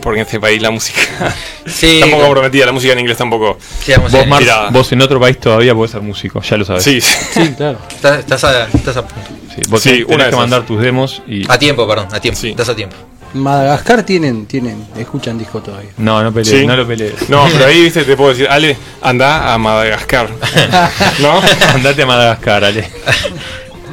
[0.00, 1.00] Porque en este país la música
[1.66, 2.66] Sí, está un poco comprometida.
[2.66, 3.58] La música en inglés tampoco.
[3.84, 4.26] sí, vamos a Vos.
[4.26, 6.82] Mar, vos en otro país todavía podés ser músico, ya lo sabes.
[6.82, 7.78] Sí, Sí, claro.
[7.90, 9.28] Estás, estás a, estás a punto.
[9.54, 11.44] Sí, vos Sí, tenés una de que mandar tus demos y.
[11.50, 12.40] A tiempo, perdón, a tiempo.
[12.40, 12.50] Sí.
[12.50, 12.96] Estás a tiempo.
[13.34, 15.90] Madagascar tienen, tienen, escuchan disco todavía.
[15.96, 16.66] No, no pelees, Sí.
[16.66, 17.28] no lo pelees.
[17.28, 20.28] No, pero ahí viste, te puedo decir, Ale, anda a Madagascar.
[21.20, 21.40] ¿No?
[21.74, 22.88] Andate a Madagascar, Ale.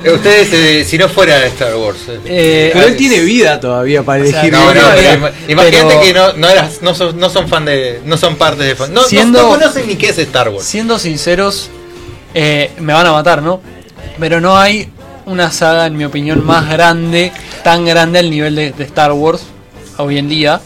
[0.01, 1.97] Eh, Ustedes, eh, si no fuera Star Wars.
[2.07, 4.53] eh, Eh, Pero él tiene vida todavía para O sea, elegir.
[4.57, 7.99] No, no, pero imagínate pero- que no, no, eras, no, son, no son fan de.
[8.05, 8.93] No son parte de fan.
[8.93, 10.63] No, no- Siendo- no conocen ni qué es Star Wars.
[10.63, 11.69] Siendo sinceros,
[12.33, 13.59] eh, me van a matar, ¿no?
[14.17, 14.89] Pero no hay
[15.29, 17.31] una saga, en mi opinión, más grande,
[17.63, 19.43] tan grande al nivel de, Star Wars
[19.97, 20.59] hoy en día.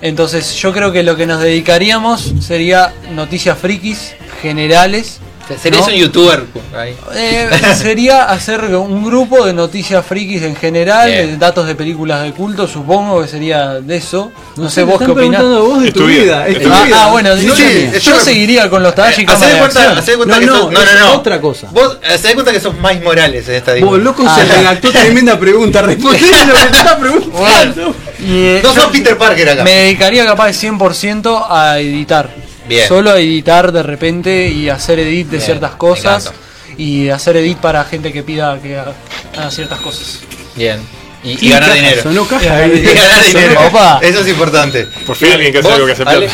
[0.00, 5.20] Entonces yo creo que lo que nos dedicaríamos sería noticias frikis generales.
[5.60, 5.92] Serías ¿no?
[5.92, 6.44] un youtuber.
[6.74, 6.96] Ahí.
[7.14, 11.26] Eh, sería hacer un grupo de noticias frikis en general, Bien.
[11.32, 14.32] de datos de películas de culto, supongo que sería de eso.
[14.56, 15.40] No, sé te vos están qué opinás.
[15.40, 16.48] preguntando vos de tu tu vida, vida.
[16.48, 17.04] es es tu tu Ah, vida.
[17.04, 17.90] ah, bueno, No sí, mía.
[17.94, 20.46] esto yo me- seguiría con los tallas y de de cuenta, de cuenta No, que
[20.46, 20.72] no, sos.
[20.72, 21.12] No, es no, no.
[21.14, 21.68] otra cosa.
[21.72, 24.90] Vos, hacé de cuenta que sos Miles Morales en esta Vos, loco, Ah, se redactó
[24.92, 25.82] tremenda pregunta.
[25.82, 27.94] Respondé lo que te está preguntando.
[28.20, 29.64] Y, eh, No yo sos Peter Parker acá.
[29.64, 32.30] me dedicaría capaz de 100% a editar.
[32.68, 32.88] Bien.
[32.88, 36.32] Solo editar de repente y hacer edit de Bien, ciertas cosas.
[36.76, 38.94] Y hacer edit para gente que pida que haga,
[39.36, 40.20] haga ciertas cosas.
[40.56, 40.80] Bien.
[41.24, 42.02] Y, y ganar caja, dinero.
[42.02, 42.66] Sonó caja.
[42.66, 43.60] Y Y ganar dinero.
[43.68, 44.00] Opa.
[44.02, 44.86] Eso es importante.
[45.06, 46.26] Por fin alguien que hace ¿Vos, algo que hace plata.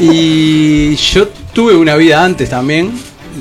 [0.00, 2.92] Y yo tuve una vida antes también.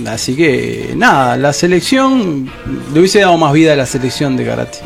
[0.07, 2.51] Así que nada, la selección.
[2.93, 4.79] Le hubiese dado más vida a la selección de karate.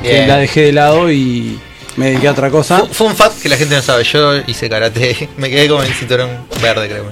[0.00, 0.28] Bien.
[0.28, 1.58] la dejé de lado y
[1.96, 2.78] me dediqué a otra cosa.
[2.80, 4.04] Fu- Fue un fact que la gente no sabe.
[4.04, 5.28] Yo hice karate.
[5.36, 6.28] Me quedé con el cinturón
[6.62, 7.04] verde, creo.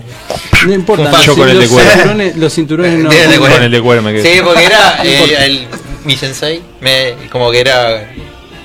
[0.67, 1.91] No importa, Yo los, con el de cuero.
[1.91, 3.11] cinturones, los cinturones no.
[3.11, 3.39] De-.
[3.39, 4.35] Con el de cuero me quedé.
[4.37, 5.45] Sí, porque era eh, importa.
[5.47, 5.67] el,
[6.05, 7.89] mi sensei, me, como que era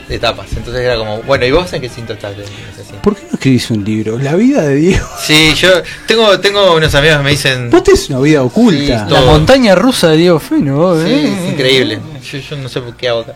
[0.08, 0.48] de etapas.
[0.56, 2.38] Entonces era como, bueno, ¿y vos en qué cinto estás?
[2.38, 4.18] de- no sé si- ¿Por qué no escribís un libro?
[4.20, 5.08] La vida de Diego.
[5.22, 5.70] Sí, yo
[6.08, 7.70] tengo, tengo unos amigos que me dicen.
[7.70, 9.06] Vos tenés una vida oculta.
[9.08, 10.96] Sí, La montaña rusa de Diego Feno.
[11.04, 11.34] Sí, ¿eh?
[11.46, 12.00] es increíble.
[12.32, 13.34] Yo, yo no sé por qué hago acá.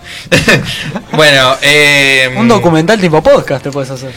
[1.13, 4.11] bueno, eh, Un documental tipo podcast te puedes hacer.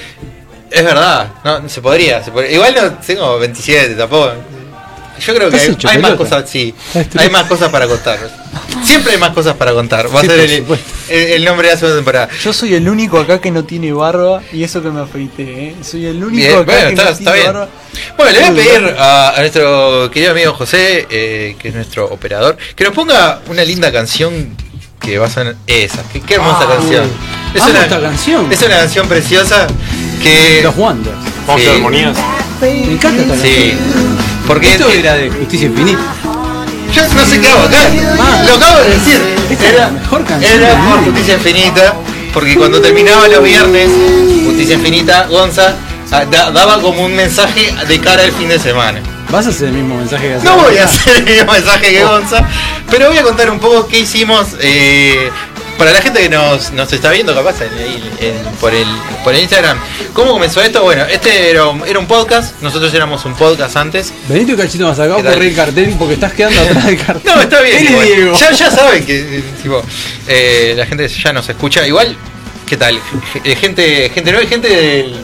[0.70, 2.52] Es verdad, no, se podría, se podría.
[2.52, 4.32] Igual no tengo 27 tampoco.
[5.20, 5.56] Yo creo que
[5.88, 6.74] hay, más cosas, sí.
[6.94, 8.18] Hecho Hay más cosas para contar.
[8.84, 10.06] Siempre hay más cosas para contar.
[10.14, 10.86] Va a Sí, ser por el, supuesto.
[11.08, 12.28] el- el nombre de la segunda temporada.
[12.42, 15.74] Yo soy el único acá que no tiene barba y eso que me afeité, ¿eh?
[15.82, 17.52] Soy el único Bien, acá bueno, que está, no está tiene bien.
[17.52, 17.68] barba.
[18.16, 22.06] Bueno, le voy a pedir a, a nuestro querido amigo José, eh, que es nuestro
[22.06, 24.56] operador, que nos ponga una linda canción
[25.00, 26.02] que va a sonar esa.
[26.12, 27.02] Qué, qué hermosa Ah, canción.
[27.60, 28.52] Amo esta canción.
[28.52, 29.66] Es una canción preciosa
[30.22, 30.60] que.
[30.62, 31.16] Los Wonders.
[31.46, 31.70] Vamos a Sí.
[31.70, 32.16] armonías.
[32.60, 33.74] Me encanta esta Sí.
[34.46, 35.98] Porque Esto era de Justicia Infinita.
[36.92, 37.78] yo no sé qué hago acá.
[38.20, 38.42] Ah.
[38.46, 39.20] Lo acabo de decir.
[39.50, 41.04] Esta la mejor canción Era por.
[41.04, 41.94] Justicia Infinita.
[42.32, 43.88] Porque cuando terminaba los viernes,
[44.44, 45.74] Justicia Infinita, Gonza
[46.10, 49.00] ah, da- daba como un mensaje de cara al fin de semana.
[49.30, 51.86] ¿Vas a hacer el mismo mensaje que hace No voy a hacer el mismo mensaje
[51.86, 51.90] Oh.
[51.90, 52.48] que Gonza,
[52.90, 55.30] pero voy a contar un poco qué hicimos eh,
[55.78, 58.86] para la gente que nos, nos está viendo capaz en- ahí en- por, el,
[59.24, 59.78] por el Instagram.
[60.12, 60.82] ¿Cómo comenzó esto?
[60.82, 64.12] Bueno, este era un, era un podcast, nosotros éramos un podcast antes.
[64.28, 67.22] Venite un cachito más acá, corre el cartel porque estás quedando atrás del cartel.
[67.34, 67.84] No, está bien.
[67.84, 68.06] Igual.
[68.06, 68.38] Diego.
[68.38, 69.82] Ya, ya saben que eh, tipo,
[70.28, 71.86] eh, la gente ya nos escucha.
[71.86, 72.16] Igual,
[72.66, 72.98] ¿qué tal?
[73.42, 75.16] Eh, Gente, gente nueva gente del,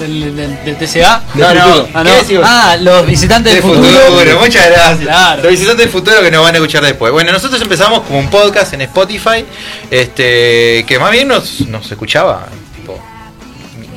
[0.00, 1.22] ¿Del, del, del TCA?
[1.34, 2.40] No, no, Ah, ¿qué no.
[2.44, 4.00] Ah, los visitantes del del futuro.
[4.06, 4.38] futuro.
[4.40, 4.98] Muchas gracias.
[5.00, 5.42] Claro.
[5.42, 7.12] Los visitantes del futuro que nos van a escuchar después.
[7.12, 9.44] Bueno, nosotros empezamos como un podcast en Spotify,
[9.90, 12.46] este, que más bien nos, nos escuchaba.
[12.76, 12.98] Tipo,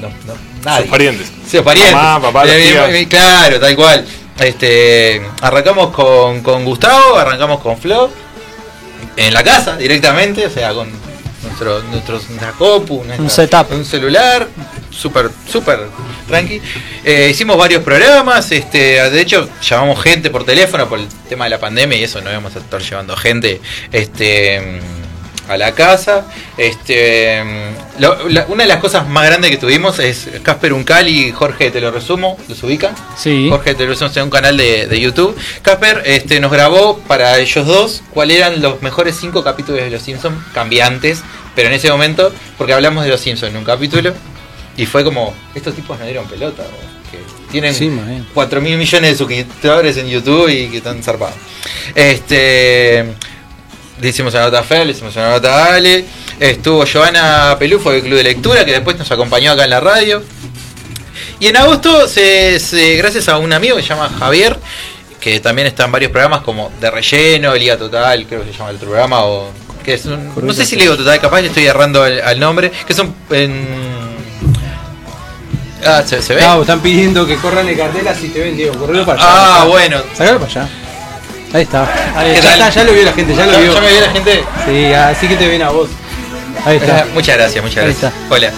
[0.01, 0.33] no, no,
[0.63, 0.81] nadie.
[0.83, 1.27] Sus parientes.
[1.47, 1.95] Sí, los parientes.
[1.95, 2.89] Mamá, papá, Eh, tías.
[2.89, 4.05] eh, Claro, tal cual.
[4.39, 8.09] Este, arrancamos con, con Gustavo, arrancamos con Flo,
[9.15, 10.89] en la casa directamente, o sea, con
[11.43, 13.71] nuestro, nuestros, nuestra compu, nuestra- Un setup.
[13.71, 14.47] un celular,
[14.95, 15.79] súper, súper
[16.27, 16.61] tranqui.
[17.03, 21.49] Eh, hicimos varios programas, este, de hecho llamamos gente por teléfono por el tema de
[21.51, 23.59] la pandemia y eso no íbamos a estar llevando gente
[23.91, 24.79] este,
[25.49, 26.25] a la casa.
[26.57, 27.43] Este,
[27.99, 31.71] lo- la- una de las cosas más grandes que tuvimos es Casper Uncal y Jorge,
[31.71, 32.95] te lo resumo, ¿los ubican?
[33.17, 33.47] Sí.
[33.49, 35.35] Jorge te lo resumo en un canal de, de YouTube.
[35.61, 40.01] Casper este, nos grabó para ellos dos cuáles eran los mejores cinco capítulos de Los
[40.01, 41.21] Simpsons, cambiantes,
[41.55, 44.13] pero en ese momento, porque hablamos de Los Simpsons en un capítulo,
[44.77, 47.19] y fue como, estos tipos no dieron pelota, o que
[47.51, 48.25] tienen Sí, más bien.
[48.33, 51.35] 4 mil millones de suscriptores en YouTube y que están zarpados.
[51.93, 53.05] Este,
[54.01, 56.05] le hicimos una nota a Fer, le hicimos una nota a Ale,
[56.39, 60.23] estuvo Joana Pelufo del Club de Lectura, que después nos acompañó acá en la radio.
[61.39, 64.57] Y en agosto, se, se- gracias a un amigo que se llama Javier,
[65.19, 68.69] que también está en varios programas como De Relleno, Liga Total, creo que se llama
[68.71, 69.51] el otro programa, o
[69.83, 72.71] que es un- no sé si Liga Total, capaz le estoy errando al, al nombre,
[72.87, 73.92] que son en...
[75.85, 76.41] Ah, ¿se, se ve?
[76.41, 78.73] No, están pidiendo que corran el cartel así te ven, Diego.
[78.77, 79.31] Correlo para allá.
[79.61, 80.01] Ah, bueno.
[80.15, 80.69] Sacalo para allá.
[81.53, 81.85] Ahí está.
[82.23, 83.73] ¿Qué ya está, ya lo vio la gente, ya lo ¿Ya- vio.
[83.73, 84.43] ya me vio la gente?
[84.65, 85.89] Sí, así que te ven a vos.
[86.65, 86.99] Ahí está.
[86.99, 88.11] Ah, Muchas gracias, muchas Ahí gracias.
[88.13, 88.33] está.
[88.33, 88.51] Hola.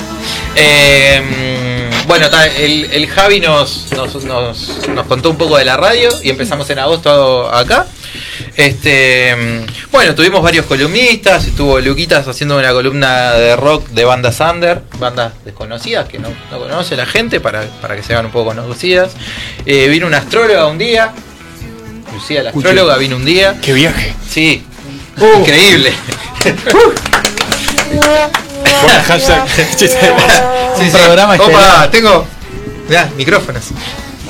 [0.55, 6.09] Eh, bueno, el, el Javi nos, nos, nos- nos contó un poco de la radio
[6.23, 7.85] y empezamos en agosto acá.
[8.55, 9.35] Este,
[9.91, 15.33] bueno, tuvimos varios columnistas, estuvo Luquitas haciendo una columna de rock de bandas under, bandas
[15.43, 19.11] desconocidas que no, no conoce la gente para, para que se hagan un poco conocidas.
[19.65, 21.11] Eh, vino una astróloga un día,
[22.13, 22.67] Lucía la Escuché.
[22.69, 23.57] astróloga vino un día.
[23.61, 24.13] ¡Qué viaje!
[24.29, 24.63] Sí,
[25.17, 25.39] Uh.
[25.39, 25.93] increíble.
[28.81, 29.47] Bueno, hashtag.
[29.77, 29.85] Sí,
[30.83, 30.97] Un sí.
[30.97, 32.27] programa Opa, tengo
[32.89, 33.63] mirá, micrófonos.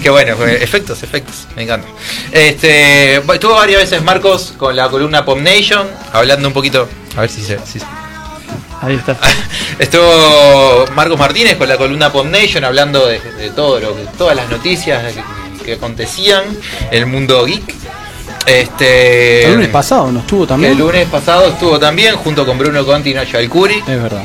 [0.05, 1.87] Qué bueno, efectos, efectos, me encanta.
[2.31, 6.87] Este, estuvo varias veces Marcos con la columna Pop Nation, hablando un poquito,
[7.17, 7.85] a ver si se, si se-
[8.83, 9.17] Ahí está.
[9.79, 14.35] Estuvo Marcos Martínez con la columna Pop Nation hablando de, de todo lo que, todas
[14.35, 16.43] las noticias que, que acontecían
[16.91, 17.73] en el mundo geek.
[18.45, 20.73] Este El lunes pasado no estuvo también.
[20.73, 23.79] el lunes pasado estuvo también junto con Bruno Conti y Nacho Alcuri.
[23.79, 24.21] Es verdad.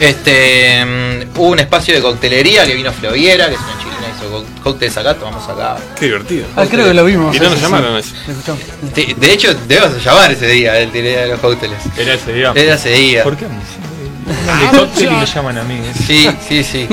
[0.00, 3.87] Este, mm, hubo un espacio de coctelería que vino Floviera, que es una chilena,
[4.26, 5.76] co- cócteles acá, tomamos acá.
[5.98, 6.46] ¡Qué divertido!
[6.56, 7.34] Ah, creo que lo vimos.
[7.36, 8.10] Y no nos llamaron sí.
[8.10, 8.22] eso.
[8.28, 8.58] Me gustó.
[8.94, 11.78] De, de hecho, debemos llamar ese día, el día de los cócteles.
[11.96, 12.52] Era ese día.
[12.54, 13.22] Era ese día.
[13.24, 13.46] ¿Por qué?
[13.46, 15.80] De cóctel y me llaman a mí.
[16.06, 16.86] Sí, sí, sí.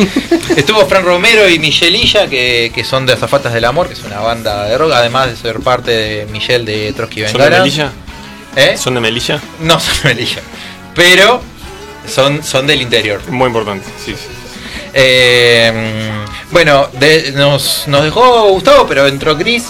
[0.55, 4.19] Estuvo Fran Romero y Michelilla, que, que son de Azafatas del Amor, que es una
[4.21, 7.63] banda de rock, además de ser parte de Michelle de Trotsky ¿Son de Bengala.
[7.63, 7.91] Melilla?
[8.55, 8.78] ¿Eh?
[8.78, 9.41] ¿Son de Melilla?
[9.59, 10.41] No son de Melilla.
[10.95, 11.41] Pero
[12.07, 13.21] son, son del interior.
[13.30, 14.30] Muy importante, sí, sí.
[14.98, 16.10] Eh,
[16.52, 19.66] bueno, de- nos, nos dejó Gustavo, pero entró Chris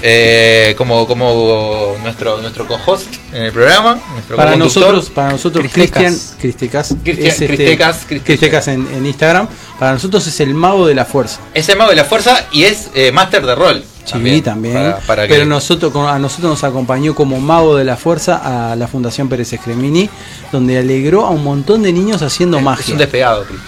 [0.00, 3.98] eh, como, como nuestro, nuestro co-host en el programa.
[4.36, 6.94] Para nosotros, para nosotros Cristian Cristecas.
[7.02, 9.48] Cristecas es Cristecas, en, en Instagram.
[9.78, 11.40] Para nosotros es el mago de la fuerza.
[11.52, 13.84] Es el mago de la fuerza y es eh, máster de rol.
[14.04, 14.74] Sí, también.
[14.74, 18.76] Para, para que- Pero nosotros, a nosotros nos acompañó como mago de la fuerza a
[18.76, 20.08] la Fundación Pérez Escremini,
[20.52, 22.92] donde alegró a un montón de niños haciendo es magia.
[22.92, 23.58] un despegado, Chris.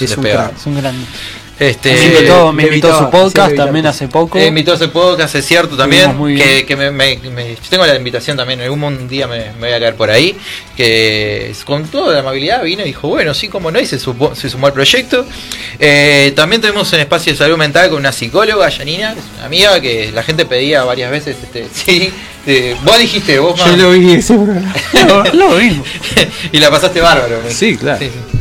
[0.00, 0.56] Es un crack.
[0.56, 1.06] Es un grande.
[1.56, 4.36] Este, me invitó, me invitó a su podcast sí, también hace poco.
[4.38, 6.00] Eh, invitó hace podcast, es cierto también.
[6.02, 6.48] Estuvimos muy bien.
[6.48, 8.60] Que, que me, me- me- yo tengo la invitación también.
[8.60, 10.36] Algún día me, me voy a caer por ahí.
[10.76, 14.34] Que con toda la amabilidad vino y dijo: Bueno, sí, como no, y se, supo-
[14.34, 15.24] se sumó al proyecto.
[15.78, 20.10] Eh, también tuvimos un espacio de salud mental con una psicóloga, Janina, una amiga que
[20.12, 21.36] la gente pedía varias veces.
[21.40, 22.12] Este, sí,
[22.48, 24.74] eh, vos dijiste, vos Yo lo vi ese programa.
[25.32, 25.84] Lo mismo.
[26.52, 27.42] y la pasaste bárbaro.
[27.48, 28.00] Sí, claro.
[28.00, 28.38] Sí, sí.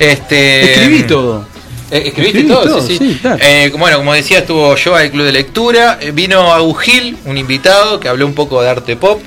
[0.00, 1.46] Este, Escribí todo.
[1.90, 3.12] Eh, escribiste Escribí todo, todo, sí, sí.
[3.12, 3.38] sí, claro.
[3.42, 5.98] Eh, bueno, como decía, estuvo yo al club de lectura.
[6.00, 9.20] eh, vino Agugil, un invitado que habló un poco de arte pop.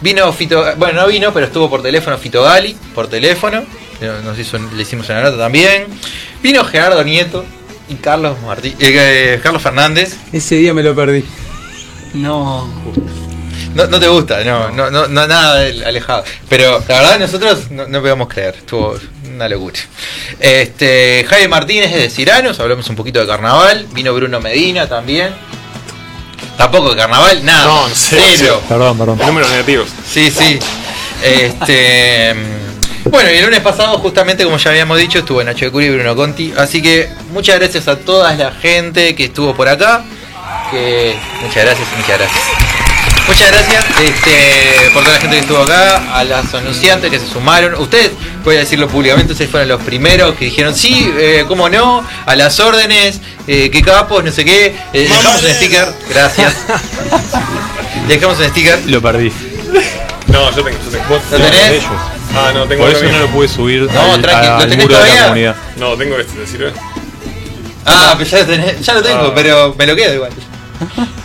[0.00, 3.64] Vino Fito, bueno, no vino, pero estuvo por teléfono Fito Gali, por teléfono.
[4.24, 5.86] Nos hizo, le hicimos una nota también.
[6.42, 7.44] Vino Gerardo Nieto
[7.88, 10.16] y Carlos Martí, eh, Carlos Fernández.
[10.32, 11.24] Ese día me lo perdí.
[12.14, 12.68] No.
[13.74, 16.24] No, no te gusta, no, no, no, no, nada alejado.
[16.48, 18.98] Pero la verdad nosotros no, no podemos creer, estuvo
[19.34, 19.78] una locura.
[20.40, 23.86] Este, Jaime Martínez es de Ciranos, hablamos un poquito de carnaval.
[23.92, 25.34] Vino Bruno Medina también.
[26.56, 27.66] Tampoco de carnaval, nada.
[27.66, 28.62] No, sé, cero.
[28.68, 29.18] Perdón, perdón.
[29.18, 29.88] Números negativos.
[30.10, 30.58] Sí, sí.
[31.22, 32.34] Este.
[33.04, 35.90] Bueno, y el lunes pasado, justamente como ya habíamos dicho, estuvo Nacho de Curi y
[35.90, 36.52] Bruno Conti.
[36.56, 40.04] Así que muchas gracias a toda la gente que estuvo por acá.
[40.70, 42.85] Que muchas gracias, muchas gracias.
[43.26, 47.26] Muchas gracias este, por toda la gente que estuvo acá, a las anunciantes que se
[47.26, 47.74] sumaron.
[47.74, 48.12] Ustedes,
[48.44, 52.36] voy a decirlo públicamente, ustedes fueron los primeros que dijeron sí, eh, cómo no, a
[52.36, 54.66] las órdenes, eh, qué capos, no sé qué.
[54.92, 56.54] Eh, dejamos un sticker, gracias.
[58.08, 58.78] dejamos un sticker.
[58.86, 59.32] Lo perdí.
[60.28, 61.04] No, yo tengo, yo tengo.
[61.08, 61.82] ¿Vos ¿Lo tenés?
[62.34, 64.84] Ah, no, tengo Por eso no lo pude subir No, al, tranqui, ¿lo al tenés
[64.84, 65.22] muro de la todavía?
[65.24, 65.56] comunidad.
[65.78, 66.72] No, tengo este, ¿te sirve?
[67.84, 69.32] Ah, pero ya lo, tenés- ya lo tengo, Ah.
[69.34, 70.32] pero me lo quedo igual.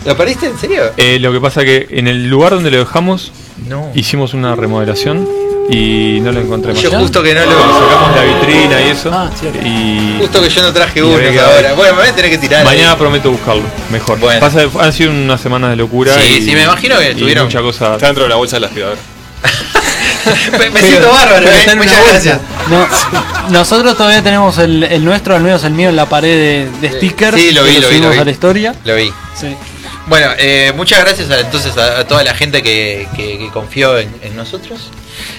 [0.05, 0.91] ¿Lo perdiste en serio?
[0.97, 3.31] Eh, lo que pasa que en el lugar donde lo dejamos
[3.67, 3.91] No.
[3.93, 5.27] hicimos una remodelación
[5.69, 6.81] y no lo encontré más.
[6.81, 7.51] Yo justo que no lo.
[7.51, 9.09] Sacamos la vitrina y eso.
[9.13, 9.59] Ah, cierto.
[9.63, 11.73] y Justo que yo no traje uno ahora.
[11.75, 12.65] Bueno, me voy a tener que tirar.
[12.65, 12.97] mañana ahí.
[12.97, 13.63] prometo buscarlo.
[13.91, 14.19] Mejor.
[14.19, 14.39] Bueno.
[14.39, 16.15] Pasa han sido unas semanas de locura.
[16.19, 17.93] Sí, y, sí, me imagino que estuvieron- mucha cosa.
[17.95, 18.99] Está dentro de la bolsa de la aspiradora.
[20.59, 21.75] me, me siento bárbaro, pero eh.
[21.75, 22.39] Muchas gracias.
[22.69, 22.87] No,
[23.49, 26.97] nosotros todavía tenemos el, el nuestro, al menos el mío, en la pared de, de
[26.97, 27.39] stickers.
[27.39, 28.17] Sí, lo vi, lo vi, lo subimos vi.
[28.19, 28.75] a la historia.
[28.83, 29.11] Lo vi.
[29.39, 29.55] Sí.
[30.07, 33.97] Bueno, eh, muchas gracias a, entonces a, a toda la gente que, que- que confió
[33.99, 34.89] en, en nosotros.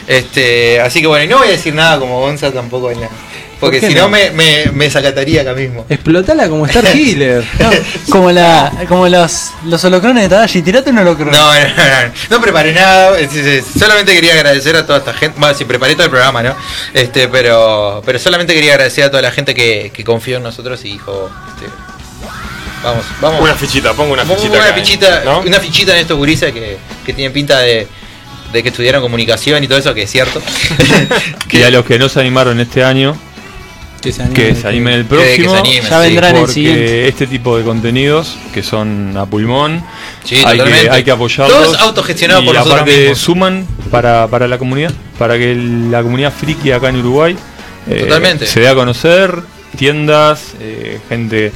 [0.07, 3.09] Este, así que bueno, y no voy a decir nada como Gonza tampoco en la-
[3.61, 4.09] porque ¿Por qué si no no?
[4.09, 5.87] me, me, me sacataría acá mismo.
[5.89, 7.45] Explotala como Star Killer.
[7.61, 7.71] No,
[8.11, 11.31] como la, como los, los holocrones de Tadashi, tirate un holocrón.
[11.31, 15.39] No, no, no, no, no preparé nada, es- solamente quería agradecer a toda esta gente,
[15.39, 16.57] bueno, sí preparé todo el programa, ¿no?
[16.93, 20.85] Este, pero, pero solamente quería agradecer a toda la gente que, que confió en nosotros
[20.85, 21.71] y dijo, este,
[22.83, 23.41] vamos, vamos.
[23.41, 24.49] Una fichita, pongo una fichita.
[24.51, 25.41] una acá, fichita, ¿no?
[25.41, 27.87] una fichita en estos gurises que, que tienen pinta de,
[28.53, 30.41] de que estudiaron comunicación y todo eso, que es cierto.
[31.51, 33.15] Y a los que no se animaron este año,
[34.01, 34.35] Que se anime.
[34.35, 35.55] que se animen el Que- que se próximo.
[35.57, 37.09] animen, Ya vendrá en el siguiente.
[37.09, 39.85] este tipo de contenidos que son a pulmón
[40.25, 43.19] Sí, hay, que, hay que apoyarlos Todos autogestionados y por nosotros aparte mismos.
[43.19, 47.37] suman para, para la comunidad para que la comunidad friki acá en Uruguay
[47.89, 48.47] eh, Totalmente.
[48.47, 49.35] se dé a conocer
[49.77, 51.53] tiendas eh, gente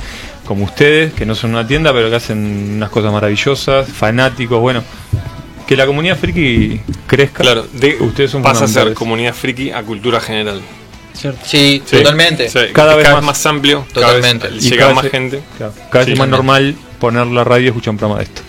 [0.47, 4.83] como ustedes que no son una tienda pero que hacen unas cosas maravillosas fanáticos bueno
[5.67, 9.83] que la comunidad friki crezca Claro, de, ustedes son pasa a ser comunidad friki a
[9.83, 10.61] cultura general.
[11.13, 11.41] ¿cierto?
[11.45, 11.97] Sí, Sí.
[11.97, 12.47] totalmente.
[12.73, 13.47] Cada vez cada más.
[13.47, 14.43] amplio, Totalmente.
[14.43, 15.41] cada vez Y llega cada más vez- gente.
[15.57, 18.43] Claro, cada vez Sí, más normal poner la radio y escuchar un programa de esto.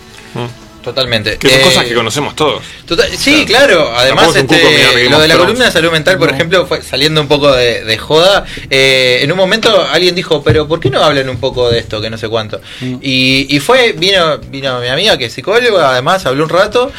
[0.88, 1.36] Totalmente.
[1.36, 2.62] Que son Eh, cosas que conocemos todos.
[2.86, 3.92] Total- sí, claro.
[3.96, 7.20] Además, un cuco este, lo de la columna de salud mental, por ejemplo, fue saliendo
[7.20, 8.44] un poco de, de joda.
[8.70, 12.00] eh, en un momento alguien dijo, pero ¿por qué no hablan un poco de esto?
[12.00, 12.60] Que no sé cuánto.
[13.02, 16.90] Y, y fue, vino, vino mi amiga que es psicóloga, además habló un rato.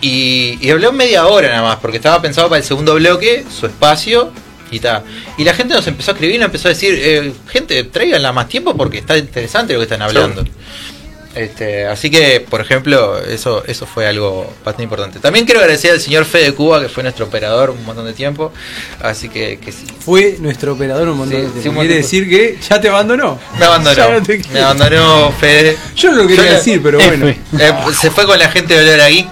[0.00, 3.66] Y, y habló media hora nada más, porque estaba pensado para el segundo bloque, su
[3.66, 4.30] espacio.
[4.70, 5.04] Y ta.
[5.38, 8.48] Y la gente nos empezó a escribir, nos empezó a decir, eh, gente, tráiganla más
[8.48, 10.44] tiempo porque está interesante lo que están hablando.
[11.36, 15.18] Este, así que, por ejemplo, eso, eso fue algo bastante importante.
[15.20, 18.52] También quiero agradecer al señor Fede Cuba, que fue nuestro operador un montón de tiempo.
[19.02, 19.84] Así que, que sí.
[20.00, 21.62] Fue nuestro operador un montón Sí, de tiempo.
[21.62, 23.38] sí, un montón Quiere de- decir que ya te abandonó.
[23.58, 23.96] Me abandonó.
[24.18, 25.76] No me abandonó Fede.
[25.94, 27.28] Yo no lo quería Yo decir, pero bueno.
[27.28, 27.36] Eh,
[28.00, 29.28] se fue con la gente de Olor a Geek,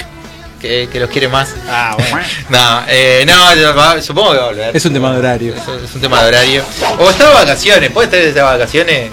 [0.61, 1.55] que, que los quiere más.
[1.69, 2.27] Ah, bueno.
[2.51, 4.77] No, eh, no, supongo que va a volver.
[4.77, 5.55] Es un tema de horario.
[5.55, 6.63] Es, es un tema de horario.
[6.99, 9.11] O está de vacaciones, puede estar de vacaciones.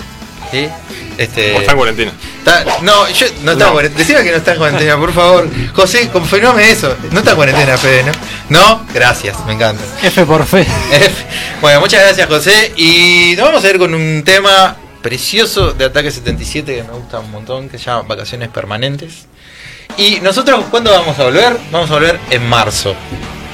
[0.51, 0.67] ¿Sí?
[1.21, 2.11] Este, O está en cuarentena.
[2.39, 3.99] Está- no, yo no está en cuarentena.
[3.99, 5.49] Decime que no está en cuarentena, por favor.
[5.73, 6.95] José, confirmame eso.
[7.11, 8.11] No está en cuarentena, Fede, ¿no?
[8.49, 9.83] No, gracias, me encanta.
[10.01, 10.65] F por fe.
[11.61, 12.73] bueno, muchas gracias, José.
[12.75, 17.19] Y nos vamos a ir con un tema precioso de Ataque 77 que me gusta
[17.19, 19.25] un montón, que se llama Vacaciones Permanentes.
[19.97, 21.57] Y nosotros, ¿cuándo vamos a volver?
[21.71, 22.95] Vamos a volver en marzo.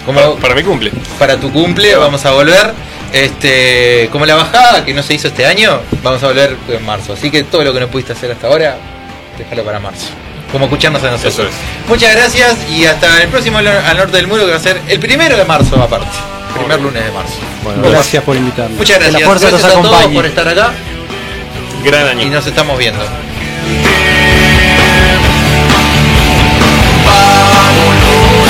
[0.05, 0.91] Como Para, para mi cumple.
[1.20, 2.72] para tu cumple vamos a volver.
[3.14, 7.14] Este, como la bajada que no se hizo este año, vamos a volver en marzo.
[7.14, 8.78] Así que todo lo que no pudiste hacer hasta ahora,
[9.38, 10.08] déjalo para marzo.
[10.51, 11.49] Como escucharnos a nosotros.
[11.49, 11.89] Es.
[11.89, 14.99] Muchas gracias y hasta el próximo al norte del muro que va a ser el
[14.99, 16.18] primero de marzo aparte.
[16.58, 17.34] Primer lunes de marzo.
[17.64, 18.78] Bueno, gracias, por invitarnos.
[18.78, 19.22] Muchas gracias.
[19.22, 20.74] La fuerza gracias nos por estar acá.
[21.84, 22.22] Gran año.
[22.22, 23.03] Y nos estamos viendo.
[27.05, 28.47] Vámonos,